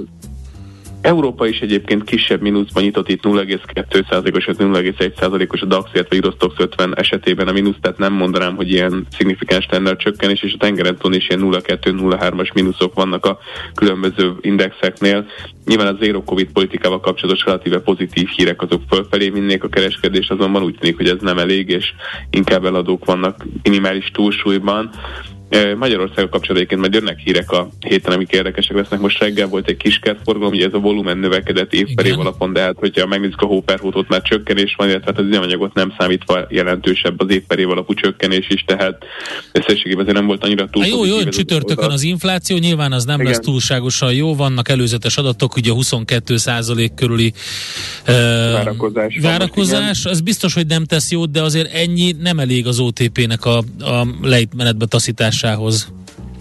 Európa 1.06 1.46
is 1.46 1.60
egyébként 1.60 2.04
kisebb 2.04 2.40
mínuszban 2.40 2.82
nyitott 2.82 3.08
itt 3.08 3.22
0,2%-os, 3.22 4.44
0,1%-os 4.44 5.60
a 5.60 5.66
DAX, 5.66 5.90
illetve 5.94 6.16
Eurostox 6.16 6.54
50 6.58 6.98
esetében 6.98 7.48
a 7.48 7.52
mínusz, 7.52 7.76
tehát 7.80 7.98
nem 7.98 8.12
mondanám, 8.12 8.56
hogy 8.56 8.70
ilyen 8.70 9.06
szignifikáns 9.16 9.66
lenne 9.70 9.90
a 9.90 9.96
csökkenés, 9.96 10.42
és 10.42 10.52
a 10.52 10.56
tengeren 10.56 10.96
is 11.10 11.28
ilyen 11.28 11.40
0,2-0,3-as 11.42 12.52
mínuszok 12.52 12.94
vannak 12.94 13.26
a 13.26 13.38
különböző 13.74 14.32
indexeknél. 14.40 15.26
Nyilván 15.64 15.94
a 15.94 15.98
zero 16.04 16.22
covid 16.22 16.52
politikával 16.52 17.00
kapcsolatos 17.00 17.44
relatíve 17.44 17.78
pozitív 17.78 18.28
hírek 18.28 18.62
azok 18.62 18.82
fölfelé 18.88 19.28
vinnék 19.28 19.64
a 19.64 19.68
kereskedés, 19.68 20.28
azonban 20.28 20.62
úgy 20.62 20.76
tűnik, 20.80 20.96
hogy 20.96 21.08
ez 21.08 21.20
nem 21.20 21.38
elég, 21.38 21.68
és 21.68 21.92
inkább 22.30 22.64
eladók 22.64 23.04
vannak 23.04 23.46
minimális 23.62 24.10
túlsúlyban. 24.10 24.90
Magyarországgal 25.78 26.28
kapcsolatban 26.28 26.78
majd 26.78 26.94
jönnek 26.94 27.18
hírek 27.18 27.50
a 27.50 27.68
héten, 27.80 28.12
amik 28.12 28.30
érdekesek 28.30 28.76
lesznek. 28.76 29.00
Most 29.00 29.18
reggel 29.18 29.46
volt 29.46 29.68
egy 29.68 29.76
kis 29.76 30.00
forgalom, 30.24 30.52
ugye 30.52 30.66
ez 30.66 30.74
a 30.74 30.78
volumen 30.78 31.18
növekedett 31.18 31.72
év 31.72 31.94
per 31.94 32.06
év 32.06 32.18
alapon, 32.18 32.52
de 32.52 32.60
hát 32.60 32.74
hogyha 32.78 33.06
megnézzük 33.06 33.40
a 33.40 33.46
hóperhótot, 33.46 34.08
már 34.08 34.22
csökkenés 34.22 34.74
van, 34.76 34.88
illetve 34.88 35.10
hát 35.10 35.18
az 35.18 35.26
üzemanyagot 35.26 35.74
nem 35.74 35.94
számítva 35.98 36.46
jelentősebb 36.48 37.20
az 37.20 37.30
év 37.30 37.42
per 37.46 37.58
év 37.58 37.70
alapú 37.70 37.94
csökkenés 37.94 38.46
is, 38.48 38.64
tehát 38.66 39.04
összességében 39.52 40.00
azért 40.00 40.16
nem 40.16 40.26
volt 40.26 40.44
annyira 40.44 40.68
túl. 40.70 40.82
A 40.82 40.86
jó, 40.86 41.04
jó, 41.04 41.24
csütörtökön 41.24 41.90
az 41.90 42.02
infláció, 42.02 42.56
nyilván 42.56 42.92
az 42.92 43.04
nem 43.04 43.20
Igen. 43.20 43.32
lesz 43.32 43.40
túlságosan 43.40 44.12
jó, 44.12 44.34
vannak 44.34 44.68
előzetes 44.68 45.16
adatok, 45.16 45.56
ugye 45.56 45.72
22 45.72 46.34
körüli 46.94 47.32
uh, 48.08 48.14
várakozás. 48.52 49.18
várakozás. 49.22 50.04
Ez 50.04 50.20
biztos, 50.20 50.54
hogy 50.54 50.66
nem 50.66 50.84
tesz 50.84 51.10
jót, 51.10 51.30
de 51.30 51.42
azért 51.42 51.72
ennyi 51.72 52.14
nem 52.20 52.38
elég 52.38 52.66
az 52.66 52.78
OTP-nek 52.78 53.44
a, 53.44 53.58
a 53.80 54.06
lejtmenetbe 54.22 54.86
taszítás 54.86 55.35
megoldásához? 55.42 55.88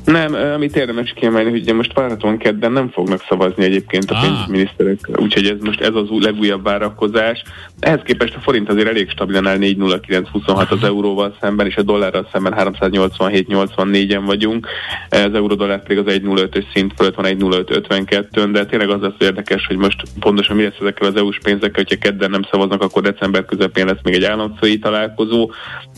Nem, 0.05 0.33
amit 0.33 0.75
érdemes 0.75 1.13
kiemelni, 1.15 1.49
hogy 1.49 1.61
ugye 1.61 1.73
most 1.73 1.93
várhatóan 1.93 2.37
kedden 2.37 2.71
nem 2.71 2.89
fognak 2.89 3.23
szavazni 3.29 3.63
egyébként 3.63 4.11
a 4.11 4.15
ah. 4.15 4.21
pénzminiszterek, 4.21 4.99
úgyhogy 5.15 5.45
ez 5.45 5.57
most 5.61 5.81
ez 5.81 5.93
az 5.93 6.07
legújabb 6.09 6.63
várakozás. 6.63 7.43
Ehhez 7.79 7.99
képest 8.03 8.35
a 8.35 8.39
forint 8.39 8.69
azért 8.69 8.87
elég 8.87 9.09
stabilan 9.09 9.47
áll 9.47 9.57
4,0926 9.57 10.69
az 10.69 10.83
euróval 10.83 11.37
szemben, 11.41 11.65
és 11.65 11.75
a 11.75 11.81
dollárral 11.81 12.29
szemben 12.31 12.53
387,84-en 12.57 14.21
vagyunk. 14.25 14.67
Az 15.09 15.33
euró-dollár 15.33 15.83
pedig 15.83 15.97
az 15.97 16.13
1,05-ös 16.13 16.63
szint 16.73 16.93
fölött 16.95 17.15
van 17.15 17.25
1,0552 17.25 18.49
de 18.51 18.65
tényleg 18.65 18.89
az 18.89 19.01
lesz 19.01 19.13
érdekes, 19.19 19.65
hogy 19.65 19.77
most 19.77 20.03
pontosan 20.19 20.55
mi 20.55 20.63
lesz 20.63 20.77
ezekkel 20.79 21.07
az 21.07 21.15
EU-s 21.15 21.39
pénzekkel, 21.43 21.83
hogyha 21.87 21.97
kedden 21.97 22.29
nem 22.29 22.47
szavaznak, 22.51 22.81
akkor 22.81 23.01
december 23.01 23.45
közepén 23.45 23.85
lesz 23.85 24.03
még 24.03 24.13
egy 24.13 24.23
államfői 24.23 24.79
találkozó. 24.79 25.51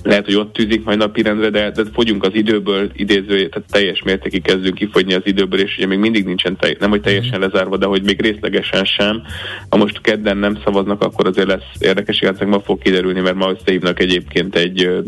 Lehet, 0.04 0.26
hogy 0.26 0.36
ott 0.36 0.54
tűzik 0.54 0.84
majd 0.84 0.98
napirendre, 0.98 1.50
de, 1.50 1.72
de 1.72 1.84
fogyunk 1.93 2.24
az 2.24 2.34
időből 2.34 2.89
idéző, 2.93 3.50
tehát 3.50 3.72
teljes 3.72 3.97
mértékig 4.02 4.42
kezdünk 4.42 4.76
kifogyni 4.76 5.14
az 5.14 5.22
időből, 5.24 5.60
és 5.60 5.78
ugye 5.78 5.86
még 5.86 5.98
mindig 5.98 6.26
nincsen, 6.26 6.58
telj, 6.58 6.76
nem 6.80 6.90
hogy 6.90 7.02
teljesen 7.02 7.40
lezárva, 7.40 7.78
de 7.78 7.86
hogy 7.86 8.04
még 8.04 8.22
részlegesen 8.22 8.86
sem. 8.86 9.24
Ha 9.70 9.78
most 9.78 10.02
kedden 10.02 10.38
nem 10.38 10.60
szavaznak, 10.64 11.04
akkor 11.04 11.28
azért 11.28 11.48
lesz 11.48 11.72
érdekes, 11.80 12.20
hogy 12.38 12.48
ma 12.48 12.60
fog 12.60 12.82
kiderülni, 12.82 13.20
mert 13.20 13.36
ma 13.36 13.52
összehívnak 13.52 14.00
egyébként 14.00 14.56
egy 14.56 14.84
ö, 14.84 15.00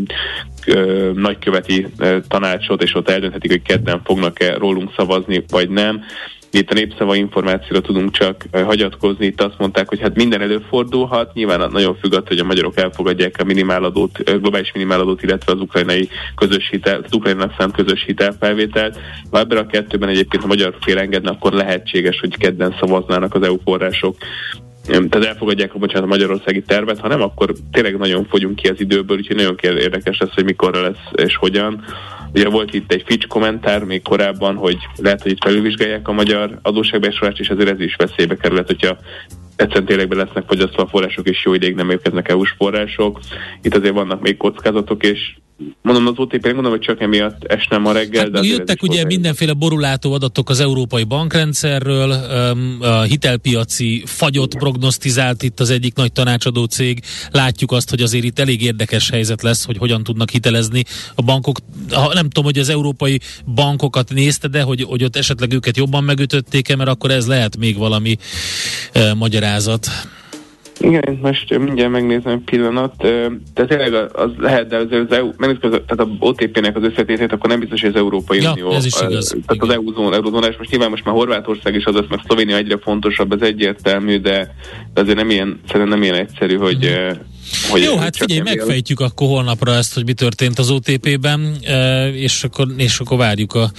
ö, 0.65 1.12
nagyköveti 1.15 1.88
ö, 1.97 2.17
tanácsot, 2.28 2.84
és 2.84 2.95
ott 2.95 3.10
eldönthetik, 3.10 3.52
hogy 3.52 3.62
kedden 3.62 4.02
fognak-e 4.04 4.58
rólunk 4.58 4.93
szavazni, 4.95 5.43
vagy 5.49 5.69
nem 5.69 6.04
itt 6.51 6.71
a 6.71 6.73
népszava 6.73 7.15
információra 7.15 7.81
tudunk 7.81 8.12
csak 8.12 8.45
hagyatkozni. 8.51 9.25
Itt 9.25 9.41
azt 9.41 9.57
mondták, 9.57 9.89
hogy 9.89 9.99
hát 9.99 10.15
minden 10.15 10.41
előfordulhat. 10.41 11.33
Nyilván 11.33 11.71
nagyon 11.71 11.95
függ 11.95 12.13
attól, 12.13 12.27
hogy 12.27 12.39
a 12.39 12.43
magyarok 12.43 12.77
elfogadják 12.77 13.35
a 13.39 13.43
minimáladót, 13.43 14.23
globális 14.23 14.71
minimáladót, 14.73 15.23
illetve 15.23 15.51
az 15.51 15.62
ukrajnai 15.62 16.09
közös 16.35 16.69
hitel, 16.69 17.01
az 17.03 17.13
ukrajnának 17.13 17.53
szánt 17.57 17.75
közös 17.75 18.03
hitelfelvételt. 18.05 18.99
Ha 19.31 19.39
ebben 19.39 19.57
a 19.57 19.67
kettőben 19.67 20.09
egyébként 20.09 20.43
a 20.43 20.47
magyar 20.47 20.75
fél 20.81 20.97
engedne, 20.97 21.29
akkor 21.29 21.53
lehetséges, 21.53 22.19
hogy 22.19 22.38
kedden 22.38 22.75
szavaznának 22.79 23.35
az 23.35 23.41
EU 23.41 23.57
források 23.63 24.15
tehát 24.89 25.25
elfogadják 25.25 25.75
a, 25.75 25.77
bocsánat, 25.77 26.03
a 26.03 26.07
magyarországi 26.07 26.62
tervet, 26.62 26.99
ha 26.99 27.07
nem, 27.07 27.21
akkor 27.21 27.53
tényleg 27.71 27.97
nagyon 27.97 28.25
fogyunk 28.25 28.55
ki 28.55 28.67
az 28.67 28.79
időből, 28.79 29.17
úgyhogy 29.17 29.35
nagyon 29.35 29.55
érdekes 29.62 30.17
lesz, 30.17 30.33
hogy 30.33 30.43
mikorra 30.43 30.81
lesz 30.81 31.25
és 31.25 31.35
hogyan. 31.35 31.83
Ugye 32.33 32.49
volt 32.49 32.73
itt 32.73 32.91
egy 32.91 33.03
Fitch 33.05 33.27
kommentár 33.27 33.83
még 33.83 34.01
korábban, 34.01 34.55
hogy 34.55 34.77
lehet, 34.95 35.21
hogy 35.21 35.31
itt 35.31 35.43
felülvizsgálják 35.43 36.07
a 36.07 36.11
magyar 36.11 36.59
adósságbesorolást, 36.61 37.39
és 37.39 37.47
ezért 37.47 37.69
ez 37.69 37.79
is 37.79 37.95
veszélybe 37.95 38.35
kerülhet, 38.35 38.67
hogyha 38.67 38.97
egyszerűen 39.55 39.85
tényleg 39.85 40.07
be 40.07 40.15
lesznek 40.15 40.43
fogyasztva 40.47 40.83
a 40.83 40.87
források, 40.87 41.27
és 41.27 41.43
jó 41.45 41.53
ideig 41.53 41.75
nem 41.75 41.89
érkeznek 41.89 42.29
EU-s 42.29 42.53
források. 42.57 43.19
Itt 43.61 43.75
azért 43.75 43.93
vannak 43.93 44.21
még 44.21 44.37
kockázatok, 44.37 45.03
és 45.03 45.35
mondom 45.81 46.07
az 46.07 46.13
OTP, 46.15 46.53
mondom, 46.53 46.71
hogy 46.71 46.79
csak 46.79 47.01
emiatt 47.01 47.43
esne 47.43 47.77
ma 47.77 47.91
reggel. 47.91 48.21
Hát, 48.21 48.31
de 48.31 48.41
jöttek 48.41 48.83
ugye 48.83 49.05
mindenféle 49.05 49.53
borulátó 49.53 50.13
adatok 50.13 50.49
az 50.49 50.59
európai 50.59 51.03
bankrendszerről, 51.03 52.11
a 52.81 53.01
hitelpiaci 53.01 54.03
fagyot 54.05 54.55
prognosztizált 54.55 55.43
itt 55.43 55.59
az 55.59 55.69
egyik 55.69 55.95
nagy 55.95 56.11
tanácsadó 56.11 56.63
cég. 56.63 57.01
Látjuk 57.31 57.71
azt, 57.71 57.89
hogy 57.89 58.01
azért 58.01 58.23
itt 58.23 58.39
elég 58.39 58.61
érdekes 58.61 59.09
helyzet 59.09 59.41
lesz, 59.41 59.65
hogy 59.65 59.77
hogyan 59.77 60.03
tudnak 60.03 60.29
hitelezni 60.29 60.83
a 61.15 61.21
bankok. 61.21 61.57
Nem 62.13 62.29
tudom, 62.29 62.43
hogy 62.43 62.59
az 62.59 62.69
európai 62.69 63.19
bankokat 63.55 64.13
nézte, 64.13 64.47
de 64.47 64.61
hogy, 64.61 64.81
hogy 64.81 65.03
ott 65.03 65.15
esetleg 65.15 65.53
őket 65.53 65.77
jobban 65.77 66.03
megütötték-e, 66.03 66.75
mert 66.75 66.89
akkor 66.89 67.11
ez 67.11 67.27
lehet 67.27 67.57
még 67.57 67.77
valami 67.77 68.17
uh, 68.95 69.13
magyarázat. 69.13 69.87
Igen, 70.79 71.19
most 71.21 71.57
mindjárt 71.57 71.91
megnézem 71.91 72.31
egy 72.31 72.43
pillanat. 72.45 72.93
Tehát 73.53 73.67
tényleg 73.67 73.93
az 74.13 74.31
lehet, 74.37 74.67
de 74.67 74.77
az, 74.77 74.87
az 74.91 75.11
EU, 75.11 75.31
tehát 75.31 75.99
a 75.99 76.07
OTP-nek 76.19 76.75
az 76.75 76.83
összetétét, 76.83 77.31
akkor 77.31 77.49
nem 77.49 77.59
biztos, 77.59 77.81
hogy 77.81 77.89
az 77.89 77.95
Európai 77.95 78.41
ja, 78.41 78.51
Unió. 78.51 78.71
Ez 78.71 78.85
is 78.85 79.01
igaz. 79.01 79.27
Tehát 79.27 79.53
igen. 79.53 79.69
az 79.69 79.73
EU-zón, 79.73 80.13
eurozónás, 80.13 80.57
most 80.57 80.69
nyilván 80.69 80.89
most 80.89 81.05
már 81.05 81.15
Horvátország 81.15 81.75
is 81.75 81.85
az 81.85 81.93
lesz, 81.93 82.09
meg 82.09 82.19
Szlovénia 82.25 82.55
egyre 82.55 82.77
fontosabb, 82.77 83.33
ez 83.33 83.41
egyértelmű, 83.41 84.19
de 84.19 84.55
azért 84.93 85.17
nem 85.17 85.29
ilyen, 85.29 85.59
szerintem 85.67 85.89
nem 85.89 86.03
ilyen 86.03 86.15
egyszerű, 86.15 86.55
hogy 86.55 86.77
mm 86.77 87.37
hogy 87.69 87.81
Jó, 87.81 87.97
hát 87.97 88.17
figyelj, 88.17 88.39
megfejtjük 88.39 88.99
akkor 88.99 89.27
holnapra 89.27 89.73
ezt, 89.73 89.93
hogy 89.93 90.05
mi 90.05 90.13
történt 90.13 90.59
az 90.59 90.69
OTP-ben, 90.69 91.55
e, 91.63 92.07
és 92.07 92.43
akkor, 92.43 92.67
és 92.77 92.99
akkor 92.99 93.17
várjuk 93.17 93.53
a, 93.53 93.71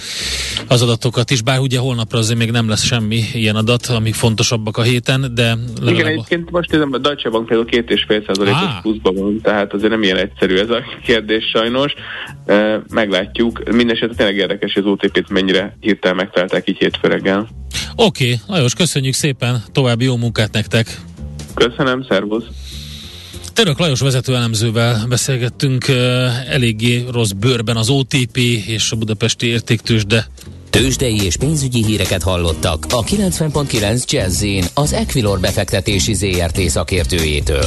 az 0.67 0.81
adatokat 0.81 1.31
is, 1.31 1.41
bár 1.41 1.59
ugye 1.59 1.79
holnapra 1.79 2.17
azért 2.17 2.39
még 2.39 2.51
nem 2.51 2.69
lesz 2.69 2.83
semmi 2.83 3.23
ilyen 3.33 3.55
adat, 3.55 3.85
amik 3.85 4.13
fontosabbak 4.13 4.77
a 4.77 4.81
héten, 4.81 5.31
de... 5.33 5.57
Igen, 5.85 6.07
egyébként 6.07 6.51
most 6.51 6.71
nézem, 6.71 6.89
a 6.93 6.97
Deutsche 6.97 7.29
Bank 7.29 7.45
például 7.45 7.69
két 7.69 7.89
és 7.89 8.03
fél 8.07 8.23
százalékos 8.27 8.61
ah. 8.61 8.81
pluszban 8.81 9.15
van, 9.15 9.39
tehát 9.41 9.73
azért 9.73 9.91
nem 9.91 10.03
ilyen 10.03 10.17
egyszerű 10.17 10.57
ez 10.57 10.69
a 10.69 10.83
kérdés 11.05 11.45
sajnos. 11.53 11.93
E, 12.45 12.81
meglátjuk. 12.89 13.63
Mindenesetre 13.71 14.15
tényleg 14.15 14.35
érdekes, 14.35 14.73
hogy 14.73 14.83
az 14.83 14.89
OTP-t 14.89 15.29
mennyire 15.29 15.77
hirtelen 15.79 16.15
megtalálták 16.15 16.69
így 16.69 16.77
hétfő 16.77 17.07
reggel. 17.07 17.49
Oké, 17.95 18.23
okay, 18.25 18.39
Lajos, 18.47 18.73
köszönjük 18.73 19.13
szépen, 19.13 19.63
további 19.71 20.03
jó 20.03 20.17
munkát 20.17 20.51
nektek! 20.51 21.01
Köszönöm, 21.53 22.05
szervusz! 22.09 22.45
Török 23.61 23.79
Lajos 23.79 23.99
vezető 23.99 24.35
elemzővel 24.35 25.05
beszélgettünk 25.09 25.87
eléggé 26.49 27.05
rossz 27.11 27.29
bőrben 27.29 27.77
az 27.77 27.89
OTP 27.89 28.37
és 28.67 28.91
a 28.91 28.95
budapesti 28.95 29.47
értéktős, 29.47 30.05
de 30.05 30.27
Tőzsdei 30.69 31.23
és 31.23 31.37
pénzügyi 31.37 31.85
híreket 31.85 32.23
hallottak 32.23 32.85
a 32.89 33.03
90.9 33.03 34.05
jazz 34.05 34.45
az 34.73 34.93
Equilor 34.93 35.39
befektetési 35.39 36.13
ZRT 36.13 36.59
szakértőjétől. 36.59 37.65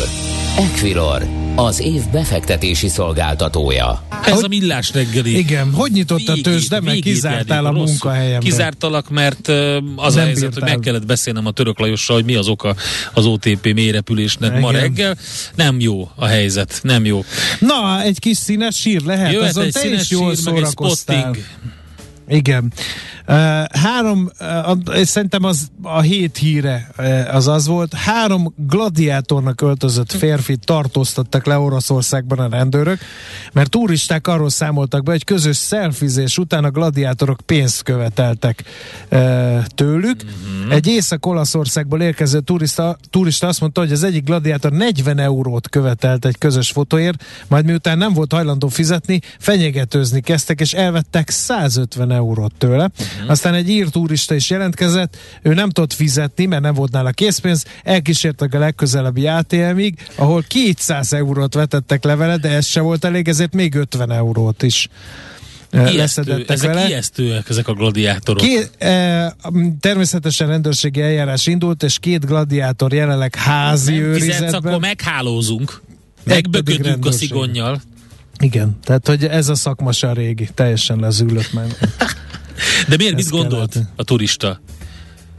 Equilor, 0.59 1.27
az 1.57 1.81
év 1.81 2.03
befektetési 2.13 2.89
szolgáltatója. 2.89 4.07
Ez 4.27 4.35
hogy, 4.35 4.45
a 4.45 4.49
millás 4.49 4.93
reggeli. 4.93 5.39
Igen, 5.39 5.73
hogy 5.73 5.93
nyitott 5.93 6.29
a 6.29 6.35
tőzsde, 6.43 6.81
mert 6.81 7.01
kizártál 7.01 7.67
a 7.67 7.73
munkahelyemben. 7.73 8.41
Kizártalak, 8.41 9.11
mert 9.11 9.49
az 9.97 10.15
Nem 10.15 10.23
a 10.23 10.27
helyzet, 10.27 10.55
hogy 10.55 10.63
meg 10.63 10.79
kellett 10.79 11.07
beszélnem 11.07 11.47
a 11.47 11.51
török 11.51 11.79
Lajossal, 11.79 12.17
hogy 12.17 12.25
mi 12.25 12.35
az 12.35 12.49
oka 12.49 12.75
az 13.13 13.27
OTP 13.27 13.73
mélyrepülésnek 13.75 14.51
Igen. 14.51 14.61
ma 14.61 14.71
reggel. 14.71 15.17
Nem 15.55 15.81
jó 15.81 16.11
a 16.15 16.27
helyzet, 16.27 16.81
nem 16.83 17.05
jó. 17.05 17.25
Na, 17.59 18.03
egy 18.03 18.19
kis 18.19 18.37
színes 18.37 18.77
sír 18.77 19.03
lehet, 19.03 19.33
Jöhet 19.33 19.49
azon 19.49 19.65
egy 19.65 19.73
te 19.73 19.89
is 19.89 20.11
jól 20.11 20.35
szórakoztál. 20.35 21.37
Igen. 22.29 22.73
Három, 23.71 24.31
uh, 24.41 25.03
szerintem 25.03 25.45
az 25.45 25.69
a 25.83 26.01
hét 26.01 26.37
híre 26.37 26.91
az 27.33 27.49
az 27.49 27.67
volt, 27.67 27.95
három 27.95 28.55
gladiátornak 28.57 29.61
öltözött 29.61 30.13
férfi 30.13 30.57
tartóztattak 30.57 31.47
le 31.47 31.59
Oroszországban 31.59 32.39
a 32.39 32.49
rendőrök, 32.49 32.99
mert 33.53 33.71
turisták 33.71 34.27
arról 34.27 34.51
számoltak 34.51 35.03
be, 35.03 35.11
hogy 35.11 35.25
közös 35.25 35.57
szelfizés 35.57 36.39
után 36.39 36.65
a 36.65 36.71
gladiátorok 36.71 37.41
pénzt 37.47 37.83
követeltek 37.83 38.65
tőlük. 39.67 40.25
Mm-hmm. 40.25 40.71
Egy 40.71 40.87
Észak-Olaszországból 40.87 42.03
érkező 42.03 42.41
turista, 42.41 42.97
turista 43.11 43.47
azt 43.47 43.61
mondta, 43.61 43.81
hogy 43.81 43.93
az 43.93 44.03
egyik 44.03 44.25
gladiátor 44.25 44.73
40 44.73 45.19
eurót 45.19 45.69
követelt 45.69 46.25
egy 46.25 46.39
közös 46.39 46.71
fotóért, 46.71 47.25
majd 47.49 47.65
miután 47.65 47.99
nem 47.99 48.13
volt 48.13 48.33
hajlandó 48.33 48.69
fizetni, 48.69 49.21
fenyegetőzni 49.39 50.21
kezdtek, 50.21 50.61
és 50.61 50.73
elvettek 50.73 51.31
150 51.31 52.11
eurót 52.11 52.53
tőle. 52.59 52.91
Uh-huh. 53.15 53.31
Aztán 53.31 53.55
egy 53.55 53.69
ír 53.69 53.89
turista 53.89 54.35
is 54.35 54.51
jelentkezett, 54.51 55.17
ő 55.43 55.55
nem 55.55 55.71
tudott 55.71 55.93
fizetni, 55.93 56.47
mert 56.47 56.63
nem 56.63 56.75
volt 56.75 56.93
nála 56.93 57.11
készpénz, 57.11 57.65
elkísértek 57.83 58.55
a 58.55 58.59
legközelebbi 58.59 59.27
ATM-ig, 59.27 59.95
ahol 60.15 60.45
200 60.49 61.13
eurót 61.13 61.55
vetettek 61.55 62.05
le 62.05 62.15
vele, 62.17 62.37
de 62.37 62.49
ez 62.49 62.67
se 62.67 62.81
volt 62.81 63.05
elég, 63.05 63.29
ezért 63.29 63.55
még 63.55 63.75
50 63.75 64.13
eurót 64.13 64.63
is 64.63 64.89
Ijesztő, 65.75 66.45
ezek 66.49 66.75
vele. 66.75 66.87
ijesztőek, 66.87 67.49
ezek 67.49 67.69
a 67.69 67.73
gladiátorok. 67.73 68.43
Két, 68.43 68.71
e, 68.79 69.37
természetesen 69.81 70.49
rendőrségi 70.49 71.01
eljárás 71.01 71.47
indult, 71.47 71.83
és 71.83 71.99
két 71.99 72.27
gladiátor 72.27 72.93
jelenleg 72.93 73.35
házi 73.35 73.93
Nem 73.93 74.03
őrizetben. 74.03 74.37
Fizetsz, 74.37 74.53
akkor 74.53 74.81
meghálózunk. 74.81 75.83
Megböködünk 76.25 77.07
a 77.07 77.13
szigonnyal. 77.13 77.83
Igen, 78.39 78.79
tehát 78.85 79.07
hogy 79.07 79.25
ez 79.25 79.49
a 79.49 79.55
szakma 79.55 79.93
se 79.93 80.09
a 80.09 80.13
régi, 80.13 80.49
teljesen 80.55 80.99
lezűlött 80.99 81.53
meg. 81.53 81.77
De 82.89 82.97
miért, 82.97 83.15
mit 83.15 83.29
gondolt 83.29 83.73
kellett. 83.73 83.89
a 83.97 84.05
turista? 84.05 84.61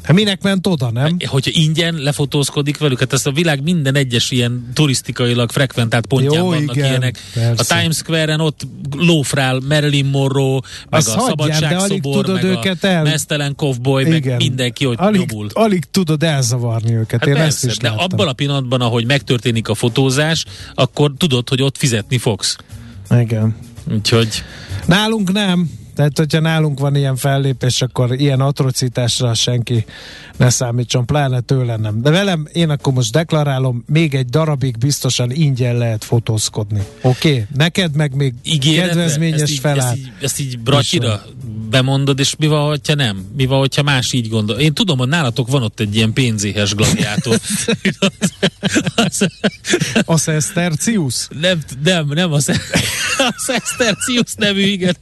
Hát 0.05 0.15
minek 0.15 0.41
ment 0.41 0.67
oda, 0.67 0.91
nem? 0.91 1.17
Hogyha 1.25 1.51
ingyen 1.53 1.95
lefotózkodik 1.95 2.77
velük, 2.77 2.99
hát 2.99 3.13
ezt 3.13 3.27
a 3.27 3.31
világ 3.31 3.63
minden 3.63 3.95
egyes 3.95 4.31
ilyen 4.31 4.69
turisztikailag 4.73 5.51
frekventált 5.51 6.05
pontján 6.05 6.43
Jó, 6.43 6.49
vannak 6.49 6.75
igen, 6.75 6.89
ilyenek. 6.89 7.19
Persze. 7.33 7.75
A 7.75 7.79
Times 7.79 7.95
Square-en 7.95 8.39
ott 8.39 8.67
lófrál 8.97 9.59
Marilyn 9.67 10.05
Monroe, 10.05 10.59
meg 10.89 10.99
Azt 10.99 11.15
a 11.15 11.19
Szabadságszobor, 11.19 12.27
meg 12.27 12.43
őket 12.43 12.83
a 12.83 12.87
el... 12.87 13.03
Mesztelen 13.03 13.55
Kovboy, 13.55 14.09
meg 14.09 14.35
mindenki 14.37 14.85
ott 14.85 14.97
alig, 14.97 15.27
nyomul. 15.29 15.47
Alig 15.53 15.83
tudod 15.91 16.23
elzavarni 16.23 16.93
őket, 16.93 17.19
hát 17.19 17.29
én 17.29 17.33
persze, 17.33 17.47
ezt 17.47 17.65
is 17.65 17.77
De 17.77 17.89
láttam. 17.89 18.05
abban 18.05 18.27
a 18.27 18.33
pillanatban, 18.33 18.81
ahogy 18.81 19.05
megtörténik 19.05 19.69
a 19.69 19.75
fotózás, 19.75 20.45
akkor 20.73 21.11
tudod, 21.17 21.49
hogy 21.49 21.61
ott 21.61 21.77
fizetni 21.77 22.17
fogsz. 22.17 22.57
Igen. 23.09 23.55
Úgyhogy... 23.91 24.43
Nálunk 24.85 25.31
nem. 25.31 25.69
Tehát, 25.95 26.17
hogyha 26.17 26.39
nálunk 26.39 26.79
van 26.79 26.95
ilyen 26.95 27.15
fellépés, 27.15 27.81
akkor 27.81 28.13
ilyen 28.13 28.39
atrocitásra 28.39 29.33
senki 29.33 29.85
ne 30.37 30.49
számítson, 30.49 31.05
pláne 31.05 31.39
tőle 31.39 31.75
nem. 31.75 32.01
De 32.01 32.09
velem, 32.09 32.47
én 32.53 32.69
akkor 32.69 32.93
most 32.93 33.11
deklarálom, 33.11 33.83
még 33.87 34.15
egy 34.15 34.25
darabig 34.25 34.77
biztosan 34.77 35.31
ingyen 35.31 35.77
lehet 35.77 36.03
fotózkodni. 36.03 36.81
Oké? 37.01 37.29
Okay? 37.29 37.45
Neked 37.55 37.95
meg 37.95 38.15
még 38.15 38.33
Ígéretbe? 38.43 38.87
kedvezményes 38.87 39.41
ezt 39.41 39.51
így, 39.51 39.59
feláll. 39.59 39.91
Ezt 39.91 39.97
így, 39.97 40.11
ezt 40.21 40.39
így 40.39 40.59
bratyira 40.59 41.21
bemondod, 41.69 42.19
és 42.19 42.35
mi 42.37 42.47
van, 42.47 42.67
hogyha 42.67 42.95
nem? 42.95 43.25
Mi 43.35 43.45
van, 43.45 43.59
hogyha 43.59 43.83
más 43.83 44.11
így 44.13 44.29
gondol? 44.29 44.57
Én 44.57 44.73
tudom, 44.73 44.97
hogy 44.97 45.07
nálatok 45.07 45.47
van 45.47 45.63
ott 45.63 45.79
egy 45.79 45.95
ilyen 45.95 46.13
pénzéhes 46.13 46.75
gladiátor. 46.75 47.39
a 50.05 50.17
Sestercius? 50.17 51.27
Nem, 51.39 51.59
nem, 51.83 52.07
nem 52.07 52.33
a, 52.33 52.37
a 53.17 53.33
Sestercius 53.45 54.33
nevű, 54.37 54.61
igen. 54.61 54.97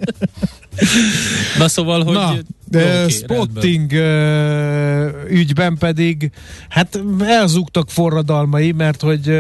Na 1.58 1.68
szóval, 1.68 2.04
hogy... 2.04 2.14
Na, 2.14 2.36
de 2.70 2.84
okay, 2.84 3.10
spotting 3.10 3.92
rendben. 3.92 5.28
ügyben 5.30 5.78
pedig 5.78 6.32
hát 6.70 7.00
elzúgtak 7.20 7.90
forradalmai, 7.90 8.72
mert 8.72 9.02
hogy 9.02 9.38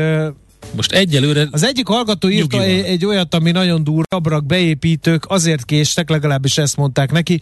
most 0.76 0.92
egyelőre... 0.92 1.48
Az 1.52 1.64
egyik 1.64 1.88
hallgató 1.88 2.30
írta 2.30 2.62
egy, 2.62 2.86
egy 2.86 3.06
olyat, 3.06 3.34
ami 3.34 3.52
nagyon 3.52 3.84
durva, 3.84 4.04
abrak 4.16 4.46
beépítők 4.46 5.26
azért 5.28 5.66
késtek, 5.66 6.10
legalábbis 6.10 6.58
ezt 6.58 6.78
mondták 6.78 7.12
neki, 7.12 7.40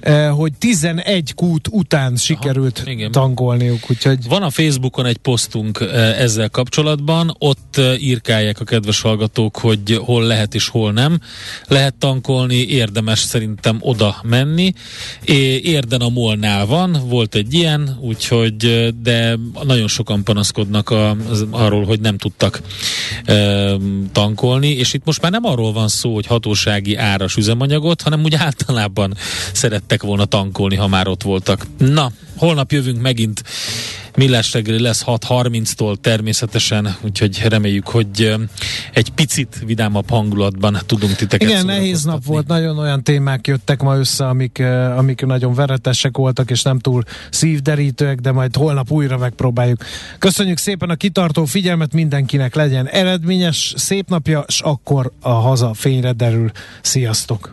eh, 0.00 0.30
hogy 0.30 0.52
11 0.58 1.34
kút 1.34 1.68
után 1.70 2.16
sikerült 2.16 2.82
Aha, 2.86 3.10
tankolniuk. 3.10 3.90
Úgyhogy... 3.90 4.28
Van 4.28 4.42
a 4.42 4.50
Facebookon 4.50 5.06
egy 5.06 5.16
posztunk 5.16 5.80
eh, 5.80 6.20
ezzel 6.20 6.48
kapcsolatban, 6.48 7.36
ott 7.38 7.76
eh, 7.76 8.02
írkálják 8.02 8.60
a 8.60 8.64
kedves 8.64 9.00
hallgatók, 9.00 9.58
hogy 9.58 10.00
hol 10.04 10.22
lehet 10.22 10.54
és 10.54 10.68
hol 10.68 10.92
nem. 10.92 11.20
Lehet 11.66 11.94
tankolni, 11.94 12.56
érdemes 12.56 13.18
szerintem 13.18 13.78
oda 13.80 14.16
menni. 14.22 14.72
Érden 15.62 16.00
a 16.00 16.08
Molnál 16.08 16.66
van, 16.66 17.02
volt 17.08 17.34
egy 17.34 17.54
ilyen, 17.54 17.98
úgyhogy 18.00 18.56
de 19.02 19.38
nagyon 19.62 19.88
sokan 19.88 20.24
panaszkodnak 20.24 20.90
a, 20.90 21.16
az, 21.30 21.46
arról, 21.50 21.84
hogy 21.84 22.00
nem 22.00 22.18
tudtak 22.18 22.59
tankolni, 24.12 24.68
és 24.68 24.92
itt 24.92 25.04
most 25.04 25.22
már 25.22 25.30
nem 25.30 25.44
arról 25.44 25.72
van 25.72 25.88
szó, 25.88 26.14
hogy 26.14 26.26
hatósági 26.26 26.96
áras 26.96 27.36
üzemanyagot, 27.36 28.02
hanem 28.02 28.22
úgy 28.22 28.34
általában 28.34 29.14
szerettek 29.52 30.02
volna 30.02 30.24
tankolni, 30.24 30.76
ha 30.76 30.88
már 30.88 31.08
ott 31.08 31.22
voltak. 31.22 31.66
Na, 31.78 32.12
holnap 32.36 32.72
jövünk 32.72 33.00
megint 33.00 33.42
Millás 34.16 34.52
reggeli 34.52 34.80
lesz 34.80 35.02
6.30-tól 35.06 35.96
természetesen, 36.00 36.96
úgyhogy 37.02 37.42
reméljük, 37.48 37.88
hogy 37.88 38.34
egy 38.92 39.10
picit 39.10 39.62
vidámabb 39.66 40.10
hangulatban 40.10 40.78
tudunk 40.86 41.14
titeket 41.14 41.48
Igen, 41.48 41.64
nehéz 41.64 42.04
nap 42.04 42.24
volt, 42.24 42.46
nagyon 42.46 42.78
olyan 42.78 43.02
témák 43.02 43.46
jöttek 43.46 43.82
ma 43.82 43.96
össze, 43.96 44.26
amik, 44.28 44.62
amik 44.96 45.26
nagyon 45.26 45.54
veretesek 45.54 46.16
voltak, 46.16 46.50
és 46.50 46.62
nem 46.62 46.78
túl 46.78 47.02
szívderítőek, 47.30 48.18
de 48.18 48.32
majd 48.32 48.56
holnap 48.56 48.90
újra 48.90 49.18
megpróbáljuk. 49.18 49.84
Köszönjük 50.18 50.58
szépen 50.58 50.90
a 50.90 50.94
kitartó 50.94 51.44
figyelmet 51.44 51.92
mindenkinek, 51.92 52.54
legyen 52.54 52.88
eredményes, 52.88 53.74
szép 53.76 54.08
napja, 54.08 54.44
és 54.46 54.60
akkor 54.60 55.12
a 55.20 55.30
haza 55.30 55.74
fényre 55.74 56.12
derül. 56.12 56.50
Sziasztok! 56.80 57.52